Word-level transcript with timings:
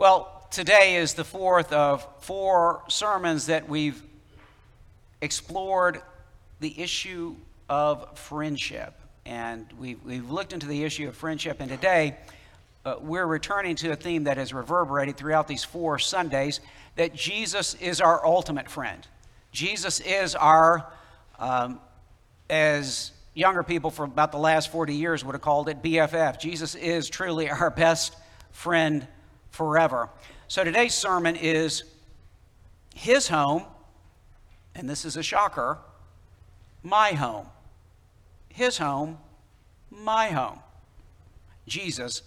Well, 0.00 0.46
today 0.50 0.96
is 0.96 1.12
the 1.12 1.24
fourth 1.24 1.74
of 1.74 2.06
four 2.20 2.82
sermons 2.88 3.48
that 3.48 3.68
we've 3.68 4.02
explored 5.20 6.00
the 6.58 6.80
issue 6.80 7.36
of 7.68 8.18
friendship. 8.18 8.94
And 9.26 9.66
we've, 9.78 10.02
we've 10.02 10.30
looked 10.30 10.54
into 10.54 10.66
the 10.66 10.84
issue 10.84 11.06
of 11.06 11.16
friendship. 11.16 11.58
And 11.60 11.68
today, 11.68 12.16
uh, 12.86 12.94
we're 13.02 13.26
returning 13.26 13.76
to 13.76 13.90
a 13.90 13.94
theme 13.94 14.24
that 14.24 14.38
has 14.38 14.54
reverberated 14.54 15.18
throughout 15.18 15.46
these 15.46 15.64
four 15.64 15.98
Sundays 15.98 16.60
that 16.96 17.14
Jesus 17.14 17.74
is 17.74 18.00
our 18.00 18.24
ultimate 18.24 18.70
friend. 18.70 19.06
Jesus 19.52 20.00
is 20.00 20.34
our, 20.34 20.90
um, 21.38 21.78
as 22.48 23.12
younger 23.34 23.62
people 23.62 23.90
for 23.90 24.06
about 24.06 24.32
the 24.32 24.38
last 24.38 24.72
40 24.72 24.94
years 24.94 25.22
would 25.26 25.34
have 25.34 25.42
called 25.42 25.68
it, 25.68 25.82
BFF. 25.82 26.40
Jesus 26.40 26.74
is 26.74 27.10
truly 27.10 27.50
our 27.50 27.68
best 27.68 28.16
friend 28.50 29.06
forever. 29.50 30.08
So 30.48 30.64
today's 30.64 30.94
sermon 30.94 31.36
is 31.36 31.84
his 32.94 33.28
home, 33.28 33.64
and 34.74 34.88
this 34.88 35.04
is 35.04 35.16
a 35.16 35.22
shocker, 35.22 35.78
my 36.82 37.12
home. 37.12 37.46
His 38.48 38.78
home, 38.78 39.18
my 39.90 40.28
home. 40.28 40.60
Jesus, 41.66 42.22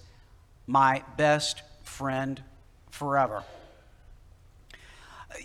my 0.68 1.04
best 1.18 1.62
friend 1.84 2.42
forever. 2.92 3.44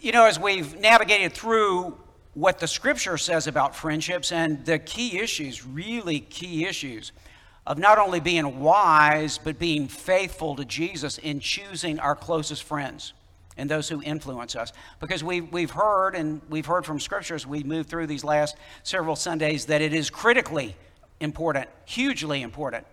You 0.01 0.13
know, 0.13 0.27
as 0.27 0.39
we've 0.39 0.79
navigated 0.79 1.33
through 1.33 1.99
what 2.35 2.61
the 2.61 2.69
scripture 2.69 3.19
says 3.19 3.47
about 3.47 3.75
friendships 3.75 4.31
and 4.31 4.65
the 4.65 4.79
key 4.79 5.19
issues, 5.19 5.67
really 5.67 6.21
key 6.21 6.67
issues, 6.67 7.11
of 7.69 7.77
not 7.77 7.99
only 7.99 8.19
being 8.19 8.61
wise, 8.61 9.37
but 9.37 9.59
being 9.59 9.89
faithful 9.89 10.57
to 10.57 10.65
Jesus 10.65 11.19
in 11.19 11.39
choosing 11.39 12.01
our 12.01 12.17
closest 12.17 12.63
friends 12.63 13.13
and 13.59 13.71
those 13.71 13.91
who 13.91 14.01
influence 14.01 14.57
us. 14.57 14.73
Because 15.01 15.23
we've, 15.23 15.53
we've 15.53 15.71
heard, 15.71 16.15
and 16.15 16.41
we've 16.49 16.65
heard 16.65 16.87
from 16.87 16.99
scriptures, 16.99 17.47
we 17.47 17.63
moved 17.63 17.91
through 17.91 18.07
these 18.07 18.25
last 18.25 18.57
several 18.85 19.17
Sundays, 19.17 19.67
that 19.67 19.83
it 19.83 19.93
is 19.93 20.09
critically 20.09 20.77
important, 21.21 21.69
hugely 21.85 22.41
important, 22.41 22.87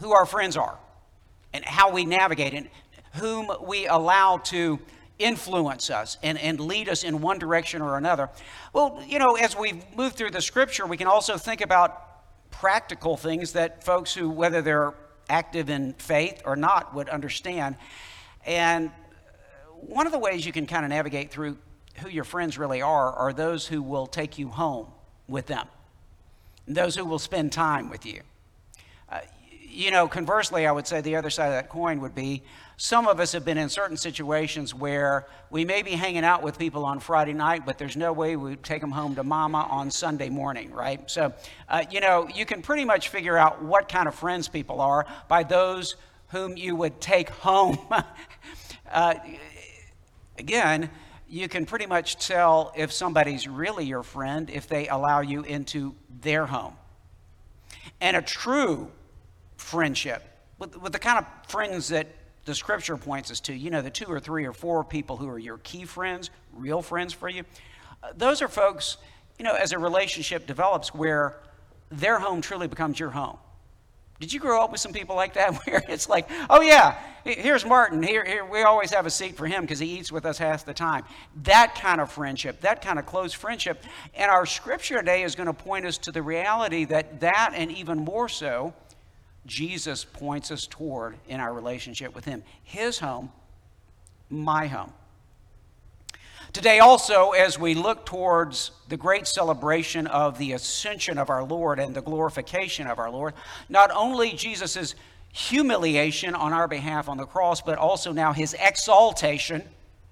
who 0.00 0.12
our 0.12 0.24
friends 0.24 0.56
are 0.56 0.78
and 1.52 1.62
how 1.66 1.92
we 1.92 2.06
navigate 2.06 2.54
and 2.54 2.70
whom 3.16 3.50
we 3.62 3.86
allow 3.86 4.38
to 4.38 4.78
influence 5.18 5.90
us 5.90 6.16
and, 6.22 6.38
and 6.38 6.60
lead 6.60 6.88
us 6.88 7.04
in 7.04 7.20
one 7.20 7.38
direction 7.38 7.82
or 7.82 7.98
another. 7.98 8.30
Well, 8.72 9.02
you 9.06 9.18
know, 9.18 9.34
as 9.34 9.54
we 9.54 9.82
move 9.94 10.14
through 10.14 10.30
the 10.30 10.40
scripture, 10.40 10.86
we 10.86 10.96
can 10.96 11.08
also 11.08 11.36
think 11.36 11.60
about 11.60 12.07
practical 12.60 13.16
things 13.16 13.52
that 13.52 13.84
folks 13.84 14.12
who, 14.12 14.28
whether 14.28 14.60
they're 14.62 14.94
active 15.28 15.70
in 15.70 15.92
faith 15.94 16.42
or 16.44 16.56
not, 16.56 16.94
would 16.94 17.08
understand. 17.08 17.76
And 18.44 18.90
one 19.80 20.06
of 20.06 20.12
the 20.12 20.18
ways 20.18 20.44
you 20.44 20.52
can 20.52 20.66
kind 20.66 20.84
of 20.84 20.90
navigate 20.90 21.30
through 21.30 21.56
who 21.98 22.08
your 22.08 22.24
friends 22.24 22.58
really 22.58 22.82
are 22.82 23.12
are 23.12 23.32
those 23.32 23.66
who 23.66 23.82
will 23.82 24.06
take 24.06 24.38
you 24.38 24.48
home 24.48 24.86
with 25.28 25.46
them, 25.46 25.66
those 26.66 26.96
who 26.96 27.04
will 27.04 27.18
spend 27.18 27.52
time 27.52 27.90
with 27.90 28.06
you. 28.06 28.22
Uh, 29.08 29.20
you 29.62 29.90
know, 29.90 30.08
conversely, 30.08 30.66
I 30.66 30.72
would 30.72 30.86
say 30.86 31.00
the 31.00 31.16
other 31.16 31.30
side 31.30 31.46
of 31.46 31.52
that 31.52 31.68
coin 31.68 32.00
would 32.00 32.14
be 32.14 32.42
some 32.80 33.08
of 33.08 33.18
us 33.18 33.32
have 33.32 33.44
been 33.44 33.58
in 33.58 33.68
certain 33.68 33.96
situations 33.96 34.72
where 34.72 35.26
we 35.50 35.64
may 35.64 35.82
be 35.82 35.90
hanging 35.90 36.22
out 36.22 36.44
with 36.44 36.56
people 36.56 36.84
on 36.84 37.00
Friday 37.00 37.32
night, 37.32 37.66
but 37.66 37.76
there's 37.76 37.96
no 37.96 38.12
way 38.12 38.36
we 38.36 38.50
would 38.50 38.62
take 38.62 38.80
them 38.80 38.92
home 38.92 39.16
to 39.16 39.24
mama 39.24 39.66
on 39.68 39.90
Sunday 39.90 40.28
morning, 40.28 40.70
right? 40.70 41.10
So, 41.10 41.34
uh, 41.68 41.84
you 41.90 42.00
know, 42.00 42.28
you 42.32 42.46
can 42.46 42.62
pretty 42.62 42.84
much 42.84 43.08
figure 43.08 43.36
out 43.36 43.64
what 43.64 43.88
kind 43.88 44.06
of 44.06 44.14
friends 44.14 44.46
people 44.46 44.80
are 44.80 45.06
by 45.26 45.42
those 45.42 45.96
whom 46.28 46.56
you 46.56 46.76
would 46.76 47.00
take 47.00 47.30
home. 47.30 47.78
uh, 48.92 49.14
again, 50.38 50.88
you 51.28 51.48
can 51.48 51.66
pretty 51.66 51.86
much 51.86 52.24
tell 52.24 52.72
if 52.76 52.92
somebody's 52.92 53.48
really 53.48 53.86
your 53.86 54.04
friend 54.04 54.48
if 54.50 54.68
they 54.68 54.86
allow 54.86 55.20
you 55.20 55.42
into 55.42 55.96
their 56.20 56.46
home. 56.46 56.74
And 58.00 58.16
a 58.16 58.22
true 58.22 58.92
friendship, 59.56 60.22
with, 60.60 60.80
with 60.80 60.92
the 60.92 61.00
kind 61.00 61.18
of 61.18 61.50
friends 61.50 61.88
that 61.88 62.06
the 62.48 62.54
scripture 62.54 62.96
points 62.96 63.30
us 63.30 63.40
to, 63.40 63.52
you 63.52 63.68
know, 63.68 63.82
the 63.82 63.90
two 63.90 64.06
or 64.06 64.18
three 64.18 64.46
or 64.46 64.54
four 64.54 64.82
people 64.82 65.18
who 65.18 65.28
are 65.28 65.38
your 65.38 65.58
key 65.58 65.84
friends, 65.84 66.30
real 66.54 66.80
friends 66.80 67.12
for 67.12 67.28
you, 67.28 67.44
uh, 68.02 68.08
those 68.16 68.40
are 68.40 68.48
folks, 68.48 68.96
you 69.38 69.44
know, 69.44 69.54
as 69.54 69.72
a 69.72 69.78
relationship 69.78 70.46
develops 70.46 70.94
where 70.94 71.36
their 71.90 72.18
home 72.18 72.40
truly 72.40 72.66
becomes 72.66 72.98
your 72.98 73.10
home. 73.10 73.36
Did 74.18 74.32
you 74.32 74.40
grow 74.40 74.64
up 74.64 74.72
with 74.72 74.80
some 74.80 74.94
people 74.94 75.14
like 75.14 75.34
that 75.34 75.54
where 75.66 75.84
it's 75.88 76.08
like, 76.08 76.28
oh 76.48 76.62
yeah, 76.62 76.98
here's 77.22 77.66
Martin. 77.66 78.02
Here, 78.02 78.24
here 78.24 78.46
we 78.46 78.62
always 78.62 78.90
have 78.92 79.04
a 79.04 79.10
seat 79.10 79.36
for 79.36 79.46
him 79.46 79.60
because 79.60 79.78
he 79.78 79.98
eats 79.98 80.10
with 80.10 80.24
us 80.24 80.38
half 80.38 80.64
the 80.64 80.72
time. 80.72 81.04
That 81.42 81.74
kind 81.74 82.00
of 82.00 82.10
friendship, 82.10 82.62
that 82.62 82.80
kind 82.80 82.98
of 82.98 83.04
close 83.04 83.34
friendship. 83.34 83.84
And 84.14 84.30
our 84.30 84.46
scripture 84.46 84.96
today 84.96 85.22
is 85.22 85.34
going 85.34 85.48
to 85.48 85.52
point 85.52 85.84
us 85.84 85.98
to 85.98 86.12
the 86.12 86.22
reality 86.22 86.86
that 86.86 87.20
that 87.20 87.52
and 87.54 87.70
even 87.70 87.98
more 87.98 88.30
so 88.30 88.72
Jesus 89.46 90.04
points 90.04 90.50
us 90.50 90.66
toward 90.66 91.16
in 91.28 91.40
our 91.40 91.52
relationship 91.52 92.14
with 92.14 92.24
Him. 92.24 92.42
His 92.62 92.98
home, 92.98 93.32
my 94.28 94.66
home. 94.66 94.92
Today, 96.52 96.78
also, 96.78 97.32
as 97.32 97.58
we 97.58 97.74
look 97.74 98.06
towards 98.06 98.70
the 98.88 98.96
great 98.96 99.26
celebration 99.26 100.06
of 100.06 100.38
the 100.38 100.52
ascension 100.52 101.18
of 101.18 101.28
our 101.28 101.44
Lord 101.44 101.78
and 101.78 101.94
the 101.94 102.00
glorification 102.00 102.86
of 102.86 102.98
our 102.98 103.10
Lord, 103.10 103.34
not 103.68 103.90
only 103.90 104.32
Jesus' 104.32 104.94
humiliation 105.30 106.34
on 106.34 106.54
our 106.54 106.66
behalf 106.66 107.08
on 107.08 107.18
the 107.18 107.26
cross, 107.26 107.60
but 107.60 107.76
also 107.76 108.12
now 108.12 108.32
his 108.32 108.56
exaltation, 108.58 109.62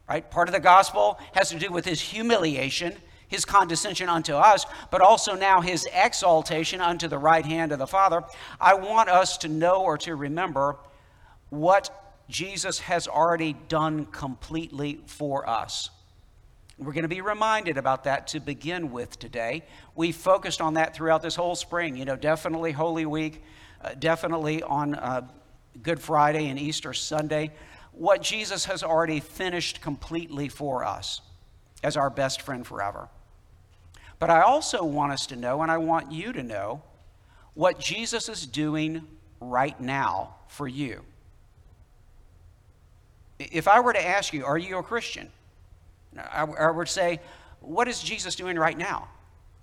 right? 0.09 0.31
Part 0.31 0.49
of 0.49 0.53
the 0.53 0.61
gospel 0.61 1.19
has 1.33 1.49
to 1.51 1.59
do 1.59 1.71
with 1.71 1.87
his 1.87 2.01
humiliation 2.01 2.97
his 3.29 3.45
condescension 3.45 4.09
unto 4.09 4.35
us, 4.35 4.67
but 4.91 5.01
also 5.01 5.35
now 5.35 5.61
his 5.61 5.87
exaltation 5.93 6.81
unto 6.81 7.09
the 7.09 7.19
right 7.19 7.45
hand 7.45 7.73
of 7.73 7.79
the 7.79 7.87
Father, 7.87 8.23
I 8.61 8.75
want 8.75 9.09
us 9.09 9.39
to 9.39 9.49
know 9.49 9.83
or 9.83 9.99
to 9.99 10.15
remember 10.15 10.77
what 11.51 11.91
Jesus 12.29 12.81
has 12.81 13.07
already 13.09 13.55
done 13.69 14.07
completely 14.07 15.01
for 15.07 15.49
us. 15.49 15.91
We're 16.79 16.93
going 16.93 17.03
to 17.03 17.09
be 17.09 17.23
reminded 17.23 17.79
about 17.79 18.05
that 18.05 18.27
to 18.29 18.41
begin 18.41 18.93
with 18.93 19.19
today. 19.19 19.63
We 19.95 20.13
focused 20.13 20.61
on 20.61 20.75
that 20.75 20.95
throughout 20.95 21.23
this 21.23 21.35
whole 21.35 21.55
spring. 21.55 21.97
You 21.97 22.05
know, 22.05 22.17
definitely 22.17 22.73
Holy 22.73 23.07
Week, 23.07 23.43
uh, 23.83 23.95
definitely 23.99 24.63
on 24.63 24.95
uh, 24.95 25.23
Good 25.83 26.01
Friday 26.01 26.49
and 26.49 26.59
Easter 26.59 26.93
Sunday. 26.93 27.53
What 27.93 28.21
Jesus 28.21 28.67
has 28.67 28.83
already 28.83 29.21
finished 29.21 29.81
completely 29.81 30.49
for 30.49 30.85
us 30.85 31.23
as 31.83 31.97
our 31.97 32.11
best 32.11 32.43
friend 32.43 32.67
forever. 32.67 33.09
But 34.19 34.31
I 34.31 34.43
also 34.43 34.85
want 34.85 35.13
us 35.13 35.27
to 35.27 35.37
know, 35.37 35.63
and 35.63 35.71
I 35.71 35.79
want 35.79 36.13
you 36.13 36.33
to 36.33 36.43
know, 36.43 36.83
what 37.55 37.79
Jesus 37.79 38.29
is 38.29 38.47
doing 38.47 39.07
right 39.41 39.79
now 39.81 40.37
for 40.49 40.69
you. 40.69 41.03
If 43.39 43.69
I 43.69 43.81
were 43.81 43.93
to 43.93 44.05
ask 44.05 44.33
you, 44.33 44.45
are 44.45 44.59
you 44.59 44.79
a 44.79 44.83
Christian? 44.83 45.29
I 46.33 46.71
would 46.71 46.89
say, 46.89 47.21
what 47.61 47.89
is 47.89 48.03
Jesus 48.03 48.37
doing 48.37 48.59
right 48.59 48.77
now? 48.77 49.09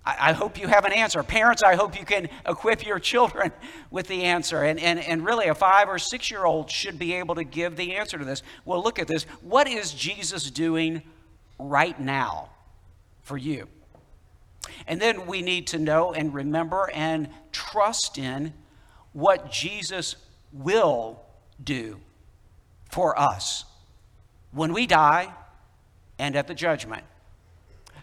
I 0.06 0.34
hope 0.34 0.60
you 0.60 0.68
have 0.68 0.84
an 0.84 0.92
answer. 0.92 1.22
Parents, 1.22 1.62
I 1.62 1.76
hope 1.76 1.98
you 1.98 2.04
can 2.04 2.28
equip 2.46 2.84
your 2.84 2.98
children 2.98 3.52
with 3.90 4.06
the 4.06 4.24
answer. 4.24 4.62
And, 4.62 4.78
and, 4.78 4.98
and 4.98 5.24
really, 5.24 5.46
a 5.46 5.54
five 5.54 5.88
or 5.88 5.98
six 5.98 6.30
year 6.30 6.44
old 6.44 6.70
should 6.70 6.98
be 6.98 7.14
able 7.14 7.36
to 7.36 7.44
give 7.44 7.76
the 7.76 7.94
answer 7.94 8.18
to 8.18 8.24
this. 8.24 8.42
Well, 8.66 8.82
look 8.82 8.98
at 8.98 9.08
this. 9.08 9.24
What 9.40 9.66
is 9.66 9.94
Jesus 9.94 10.50
doing 10.50 11.02
right 11.58 11.98
now 11.98 12.50
for 13.22 13.38
you? 13.38 13.66
And 14.86 15.00
then 15.00 15.26
we 15.26 15.42
need 15.42 15.66
to 15.68 15.78
know 15.78 16.12
and 16.12 16.34
remember 16.34 16.90
and 16.92 17.28
trust 17.52 18.18
in 18.18 18.52
what 19.12 19.50
Jesus 19.50 20.16
will 20.52 21.20
do 21.62 22.00
for 22.90 23.18
us 23.18 23.64
when 24.52 24.72
we 24.72 24.86
die 24.86 25.32
and 26.18 26.36
at 26.36 26.46
the 26.46 26.54
judgment. 26.54 27.04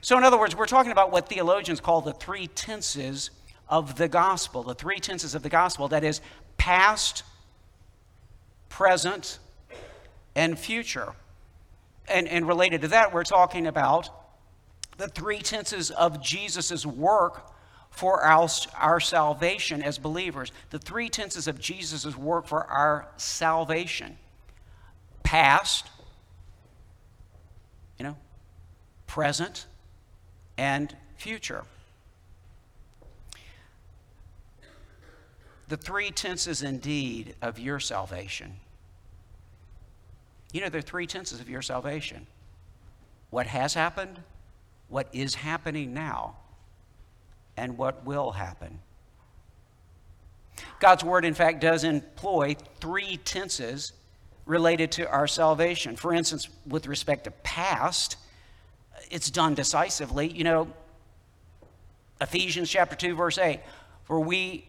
So, 0.01 0.17
in 0.17 0.23
other 0.23 0.39
words, 0.39 0.55
we're 0.55 0.65
talking 0.65 0.91
about 0.91 1.11
what 1.11 1.29
theologians 1.29 1.79
call 1.79 2.01
the 2.01 2.13
three 2.13 2.47
tenses 2.47 3.29
of 3.69 3.95
the 3.95 4.07
gospel. 4.07 4.63
The 4.63 4.73
three 4.73 4.99
tenses 4.99 5.35
of 5.35 5.43
the 5.43 5.49
gospel 5.49 5.87
that 5.89 6.03
is, 6.03 6.21
past, 6.57 7.23
present, 8.67 9.39
and 10.35 10.57
future. 10.57 11.13
And, 12.07 12.27
and 12.27 12.47
related 12.47 12.81
to 12.81 12.87
that, 12.89 13.13
we're 13.13 13.23
talking 13.23 13.67
about 13.67 14.09
the 15.01 15.07
three 15.07 15.39
tenses 15.39 15.89
of 15.89 16.21
Jesus' 16.21 16.85
work 16.85 17.51
for 17.89 18.21
our, 18.21 18.47
our 18.77 18.99
salvation 18.99 19.81
as 19.81 19.97
believers. 19.97 20.51
The 20.69 20.77
three 20.77 21.09
tenses 21.09 21.47
of 21.47 21.59
Jesus' 21.59 22.15
work 22.15 22.45
for 22.45 22.65
our 22.65 23.07
salvation 23.17 24.19
past, 25.23 25.89
you 27.97 28.03
know, 28.03 28.15
present, 29.07 29.65
and 30.55 30.95
future. 31.17 31.63
The 35.67 35.77
three 35.77 36.11
tenses 36.11 36.61
indeed 36.61 37.33
of 37.41 37.57
your 37.57 37.79
salvation. 37.79 38.57
You 40.53 40.61
know, 40.61 40.69
there 40.69 40.77
are 40.77 40.83
three 40.83 41.07
tenses 41.07 41.39
of 41.39 41.49
your 41.49 41.63
salvation 41.63 42.27
what 43.31 43.47
has 43.47 43.73
happened, 43.73 44.19
what 44.91 45.07
is 45.13 45.33
happening 45.35 45.93
now, 45.93 46.35
and 47.55 47.77
what 47.77 48.05
will 48.05 48.31
happen. 48.31 48.79
God's 50.79 51.03
word, 51.03 51.25
in 51.25 51.33
fact, 51.33 51.61
does 51.61 51.83
employ 51.83 52.55
three 52.79 53.17
tenses 53.17 53.93
related 54.45 54.91
to 54.93 55.09
our 55.09 55.27
salvation. 55.27 55.95
For 55.95 56.13
instance, 56.13 56.49
with 56.67 56.87
respect 56.87 57.23
to 57.23 57.31
past, 57.31 58.17
it's 59.09 59.31
done 59.31 59.55
decisively. 59.55 60.27
You 60.27 60.43
know, 60.43 60.67
Ephesians 62.19 62.69
chapter 62.69 62.95
2, 62.95 63.15
verse 63.15 63.37
8, 63.37 63.61
for 64.03 64.19
we 64.19 64.67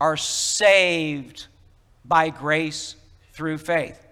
are 0.00 0.16
saved 0.16 1.46
by 2.04 2.30
grace 2.30 2.96
through 3.32 3.58
faith. 3.58 4.02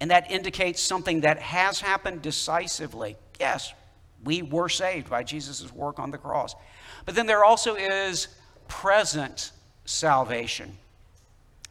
And 0.00 0.10
that 0.10 0.30
indicates 0.30 0.80
something 0.80 1.20
that 1.20 1.38
has 1.40 1.80
happened 1.80 2.22
decisively. 2.22 3.16
Yes, 3.38 3.72
we 4.24 4.42
were 4.42 4.68
saved 4.68 5.08
by 5.08 5.22
Jesus' 5.22 5.72
work 5.72 5.98
on 5.98 6.10
the 6.10 6.18
cross. 6.18 6.54
But 7.04 7.14
then 7.14 7.26
there 7.26 7.44
also 7.44 7.74
is 7.74 8.28
present 8.68 9.52
salvation. 9.84 10.78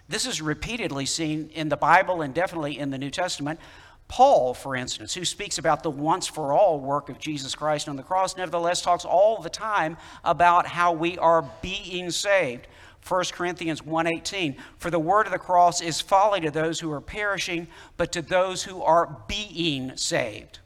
This 0.07 0.25
is 0.25 0.41
repeatedly 0.41 1.05
seen 1.05 1.49
in 1.53 1.69
the 1.69 1.77
Bible 1.77 2.21
and 2.21 2.33
definitely 2.33 2.77
in 2.77 2.91
the 2.91 2.97
New 2.97 3.09
Testament. 3.09 3.59
Paul, 4.07 4.53
for 4.53 4.75
instance, 4.75 5.15
who 5.15 5.25
speaks 5.25 5.57
about 5.57 5.81
the 5.81 5.89
once 5.89 6.27
for 6.27 6.53
all 6.53 6.79
work 6.79 7.09
of 7.09 7.17
Jesus 7.17 7.55
Christ 7.55 7.89
on 7.89 7.95
the 7.95 8.03
cross, 8.03 8.37
nevertheless 8.37 8.81
talks 8.81 9.03
all 9.03 9.41
the 9.41 9.49
time 9.49 9.97
about 10.23 10.67
how 10.67 10.91
we 10.91 11.17
are 11.17 11.49
being 11.61 12.11
saved. 12.11 12.67
1 13.07 13.25
Corinthians 13.33 13.81
1:18 13.81 14.57
For 14.77 14.91
the 14.91 14.99
word 14.99 15.25
of 15.25 15.31
the 15.31 15.39
cross 15.39 15.81
is 15.81 16.01
folly 16.01 16.39
to 16.41 16.51
those 16.51 16.79
who 16.79 16.91
are 16.91 17.01
perishing 17.01 17.67
but 17.97 18.11
to 18.11 18.21
those 18.21 18.63
who 18.63 18.81
are 18.83 19.23
being 19.27 19.95
saved. 19.97 20.59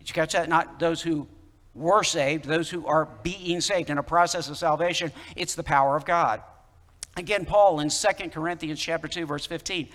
Did 0.00 0.08
you 0.08 0.14
catch 0.14 0.32
that? 0.32 0.48
Not 0.48 0.80
those 0.80 1.00
who 1.00 1.28
were 1.74 2.02
saved, 2.02 2.46
those 2.46 2.68
who 2.68 2.86
are 2.86 3.08
being 3.22 3.60
saved 3.60 3.90
in 3.90 3.98
a 3.98 4.02
process 4.02 4.48
of 4.48 4.58
salvation. 4.58 5.12
It's 5.36 5.54
the 5.54 5.62
power 5.62 5.96
of 5.96 6.04
God. 6.04 6.42
Again, 7.16 7.44
Paul 7.44 7.80
in 7.80 7.90
2 7.90 8.30
Corinthians 8.30 8.80
chapter 8.80 9.08
2 9.08 9.26
verse 9.26 9.46
15, 9.46 9.88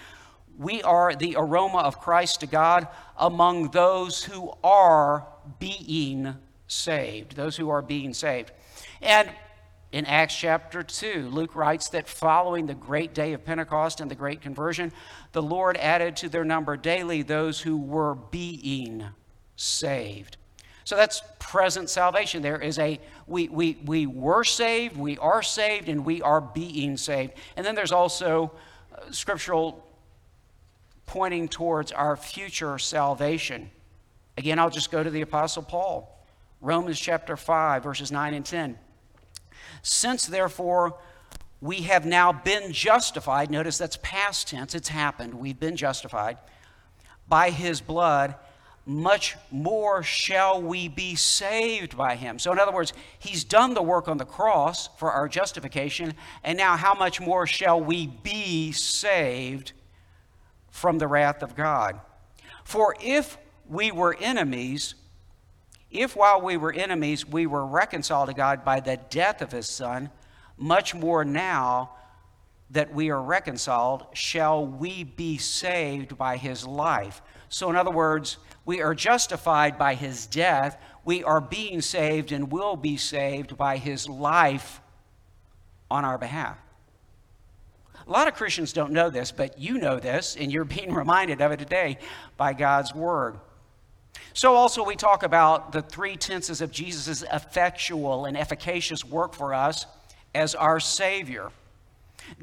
we 0.57 0.81
are 0.83 1.13
the 1.13 1.35
aroma 1.37 1.79
of 1.79 1.99
Christ 1.99 2.39
to 2.41 2.47
God 2.47 2.87
among 3.17 3.71
those 3.71 4.23
who 4.23 4.53
are 4.63 5.27
being 5.59 6.35
saved, 6.67 7.35
those 7.35 7.57
who 7.57 7.69
are 7.69 7.81
being 7.81 8.13
saved. 8.13 8.51
And 9.01 9.29
in 9.91 10.05
Acts 10.05 10.35
chapter 10.35 10.83
2, 10.83 11.29
Luke 11.29 11.55
writes 11.55 11.89
that 11.89 12.07
following 12.07 12.65
the 12.65 12.73
great 12.73 13.13
day 13.13 13.33
of 13.33 13.45
Pentecost 13.45 14.01
and 14.01 14.09
the 14.09 14.15
great 14.15 14.41
conversion, 14.41 14.91
the 15.31 15.41
Lord 15.41 15.77
added 15.77 16.15
to 16.17 16.29
their 16.29 16.45
number 16.45 16.77
daily 16.77 17.21
those 17.21 17.61
who 17.61 17.77
were 17.77 18.15
being 18.15 19.05
saved. 19.55 20.37
So 20.83 20.95
that's 20.95 21.23
present 21.39 21.89
salvation. 21.89 22.43
There 22.43 22.61
is 22.61 22.77
a, 22.77 22.99
we, 23.25 23.49
we, 23.49 23.79
we 23.85 24.05
were 24.05 24.43
saved, 24.43 24.95
we 24.95 25.17
are 25.17 25.41
saved, 25.41 25.89
and 25.89 26.05
we 26.05 26.21
are 26.21 26.41
being 26.41 26.95
saved. 26.95 27.33
And 27.57 27.65
then 27.65 27.73
there's 27.73 27.91
also 27.91 28.51
uh, 28.93 29.11
scriptural 29.11 29.83
pointing 31.07 31.47
towards 31.47 31.91
our 31.91 32.15
future 32.15 32.77
salvation. 32.77 33.71
Again, 34.37 34.59
I'll 34.59 34.69
just 34.69 34.91
go 34.91 35.01
to 35.01 35.09
the 35.09 35.21
Apostle 35.21 35.63
Paul. 35.63 36.11
Romans 36.61 36.99
chapter 36.99 37.35
5, 37.35 37.83
verses 37.83 38.11
9 38.11 38.33
and 38.33 38.45
10. 38.45 38.77
Since, 39.81 40.27
therefore, 40.27 40.97
we 41.61 41.81
have 41.81 42.05
now 42.05 42.31
been 42.31 42.71
justified, 42.71 43.49
notice 43.49 43.77
that's 43.77 43.97
past 44.01 44.49
tense, 44.49 44.75
it's 44.75 44.89
happened, 44.89 45.33
we've 45.33 45.59
been 45.59 45.75
justified 45.75 46.37
by 47.27 47.49
his 47.49 47.81
blood 47.81 48.35
much 48.85 49.35
more 49.49 50.03
shall 50.03 50.61
we 50.61 50.87
be 50.87 51.15
saved 51.15 51.97
by 51.97 52.15
him. 52.15 52.37
So, 52.37 52.51
in 52.51 52.59
other 52.59 52.71
words, 52.71 52.93
he's 53.17 53.43
done 53.43 53.73
the 53.73 53.81
work 53.81 54.07
on 54.07 54.17
the 54.17 54.25
cross 54.25 54.89
for 54.97 55.11
our 55.11 55.27
justification, 55.27 56.13
and 56.43 56.57
now 56.57 56.77
how 56.77 56.93
much 56.93 57.19
more 57.19 57.47
shall 57.47 57.81
we 57.81 58.07
be 58.07 58.71
saved 58.71 59.73
from 60.69 60.99
the 60.99 61.07
wrath 61.07 61.41
of 61.41 61.55
God? 61.55 61.99
For 62.63 62.95
if 63.01 63.37
we 63.67 63.91
were 63.91 64.15
enemies, 64.19 64.93
if 65.89 66.15
while 66.15 66.41
we 66.41 66.57
were 66.57 66.73
enemies 66.73 67.25
we 67.25 67.47
were 67.47 67.65
reconciled 67.65 68.29
to 68.29 68.35
God 68.35 68.63
by 68.63 68.81
the 68.81 68.99
death 69.09 69.41
of 69.41 69.51
his 69.51 69.67
Son, 69.67 70.11
much 70.57 70.93
more 70.93 71.25
now 71.25 71.91
that 72.71 72.93
we 72.93 73.09
are 73.09 73.21
reconciled, 73.21 74.05
shall 74.13 74.65
we 74.65 75.03
be 75.03 75.37
saved 75.37 76.17
by 76.17 76.37
his 76.37 76.65
life. 76.65 77.21
So, 77.49 77.69
in 77.69 77.75
other 77.75 77.91
words, 77.91 78.37
we 78.65 78.81
are 78.81 78.95
justified 78.95 79.77
by 79.77 79.93
his 79.93 80.25
death. 80.25 80.81
We 81.03 81.23
are 81.23 81.39
being 81.39 81.81
saved 81.81 82.31
and 82.31 82.51
will 82.51 82.75
be 82.75 82.97
saved 82.97 83.57
by 83.57 83.77
his 83.77 84.09
life 84.09 84.81
on 85.89 86.03
our 86.03 86.17
behalf. 86.17 86.57
A 88.07 88.11
lot 88.11 88.27
of 88.27 88.33
Christians 88.33 88.73
don't 88.73 88.91
know 88.91 89.09
this, 89.09 89.31
but 89.31 89.59
you 89.59 89.77
know 89.77 89.99
this, 89.99 90.35
and 90.35 90.51
you're 90.51 90.65
being 90.65 90.93
reminded 90.93 91.41
of 91.41 91.51
it 91.51 91.59
today 91.59 91.97
by 92.37 92.53
God's 92.53 92.93
word. 92.93 93.39
So, 94.33 94.53
also, 94.53 94.83
we 94.83 94.95
talk 94.95 95.23
about 95.23 95.71
the 95.71 95.81
three 95.81 96.15
tenses 96.15 96.61
of 96.61 96.71
Jesus' 96.71 97.23
effectual 97.31 98.25
and 98.25 98.37
efficacious 98.37 99.03
work 99.03 99.33
for 99.33 99.53
us 99.53 99.85
as 100.33 100.55
our 100.55 100.79
Savior. 100.79 101.51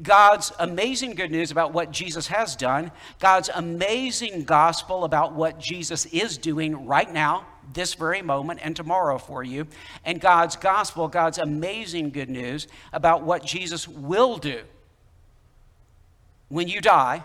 God's 0.01 0.51
amazing 0.59 1.15
good 1.15 1.31
news 1.31 1.51
about 1.51 1.73
what 1.73 1.91
Jesus 1.91 2.27
has 2.27 2.55
done, 2.55 2.91
God's 3.19 3.49
amazing 3.53 4.43
gospel 4.43 5.03
about 5.03 5.33
what 5.33 5.59
Jesus 5.59 6.05
is 6.07 6.37
doing 6.37 6.85
right 6.85 7.11
now, 7.11 7.45
this 7.73 7.93
very 7.93 8.21
moment, 8.21 8.59
and 8.63 8.75
tomorrow 8.75 9.17
for 9.17 9.43
you, 9.43 9.67
and 10.03 10.19
God's 10.19 10.55
gospel, 10.55 11.07
God's 11.07 11.37
amazing 11.37 12.09
good 12.09 12.29
news 12.29 12.67
about 12.91 13.23
what 13.23 13.45
Jesus 13.45 13.87
will 13.87 14.37
do 14.37 14.61
when 16.49 16.67
you 16.67 16.81
die 16.81 17.23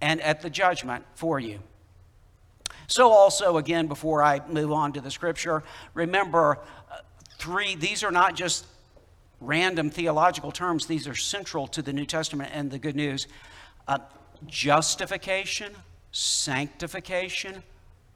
and 0.00 0.20
at 0.20 0.42
the 0.42 0.50
judgment 0.50 1.04
for 1.14 1.38
you. 1.38 1.60
So, 2.86 3.10
also, 3.10 3.56
again, 3.56 3.86
before 3.86 4.22
I 4.22 4.40
move 4.48 4.72
on 4.72 4.92
to 4.94 5.00
the 5.00 5.10
scripture, 5.10 5.62
remember 5.94 6.58
uh, 6.90 6.96
three, 7.38 7.74
these 7.74 8.02
are 8.02 8.10
not 8.10 8.34
just 8.34 8.66
random 9.42 9.90
theological 9.90 10.52
terms, 10.52 10.86
these 10.86 11.06
are 11.08 11.14
central 11.14 11.66
to 11.68 11.82
the 11.82 11.92
New 11.92 12.06
Testament 12.06 12.50
and 12.52 12.70
the 12.70 12.78
good 12.78 12.96
news. 12.96 13.26
Uh, 13.88 13.98
justification, 14.46 15.72
sanctification, 16.12 17.62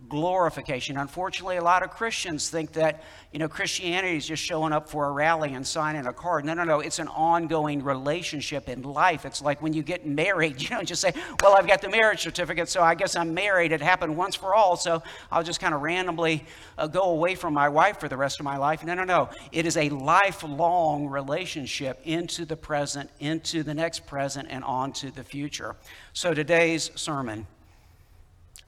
glorification. 0.08 0.98
Unfortunately, 0.98 1.56
a 1.56 1.64
lot 1.64 1.82
of 1.82 1.90
Christians 1.90 2.48
think 2.48 2.72
that, 2.72 3.02
you 3.32 3.38
know, 3.38 3.48
Christianity 3.48 4.16
is 4.16 4.26
just 4.26 4.42
showing 4.42 4.72
up 4.72 4.88
for 4.88 5.06
a 5.06 5.10
rally 5.10 5.54
and 5.54 5.66
signing 5.66 6.06
a 6.06 6.12
card. 6.12 6.44
No, 6.44 6.54
no, 6.54 6.64
no. 6.64 6.80
It's 6.80 6.98
an 6.98 7.08
ongoing 7.08 7.82
relationship 7.82 8.68
in 8.68 8.82
life. 8.82 9.24
It's 9.24 9.42
like 9.42 9.62
when 9.62 9.72
you 9.72 9.82
get 9.82 10.06
married, 10.06 10.60
you 10.62 10.68
don't 10.68 10.86
just 10.86 11.00
say, 11.00 11.12
well, 11.42 11.56
I've 11.56 11.66
got 11.66 11.80
the 11.80 11.88
marriage 11.88 12.22
certificate, 12.22 12.68
so 12.68 12.82
I 12.82 12.94
guess 12.94 13.16
I'm 13.16 13.34
married. 13.34 13.72
It 13.72 13.80
happened 13.80 14.16
once 14.16 14.36
for 14.36 14.54
all, 14.54 14.76
so 14.76 15.02
I'll 15.32 15.42
just 15.42 15.60
kind 15.60 15.74
of 15.74 15.80
randomly 15.80 16.44
uh, 16.78 16.86
go 16.86 17.02
away 17.02 17.34
from 17.34 17.54
my 17.54 17.68
wife 17.68 17.98
for 17.98 18.08
the 18.08 18.16
rest 18.16 18.38
of 18.38 18.44
my 18.44 18.58
life. 18.58 18.84
No, 18.84 18.94
no, 18.94 19.04
no. 19.04 19.30
It 19.50 19.66
is 19.66 19.76
a 19.76 19.88
lifelong 19.88 21.08
relationship 21.08 22.00
into 22.04 22.44
the 22.44 22.56
present, 22.56 23.10
into 23.18 23.62
the 23.62 23.74
next 23.74 24.06
present, 24.06 24.48
and 24.50 24.62
on 24.62 24.92
to 24.94 25.10
the 25.10 25.24
future. 25.24 25.74
So 26.12 26.34
today's 26.34 26.90
sermon 26.94 27.46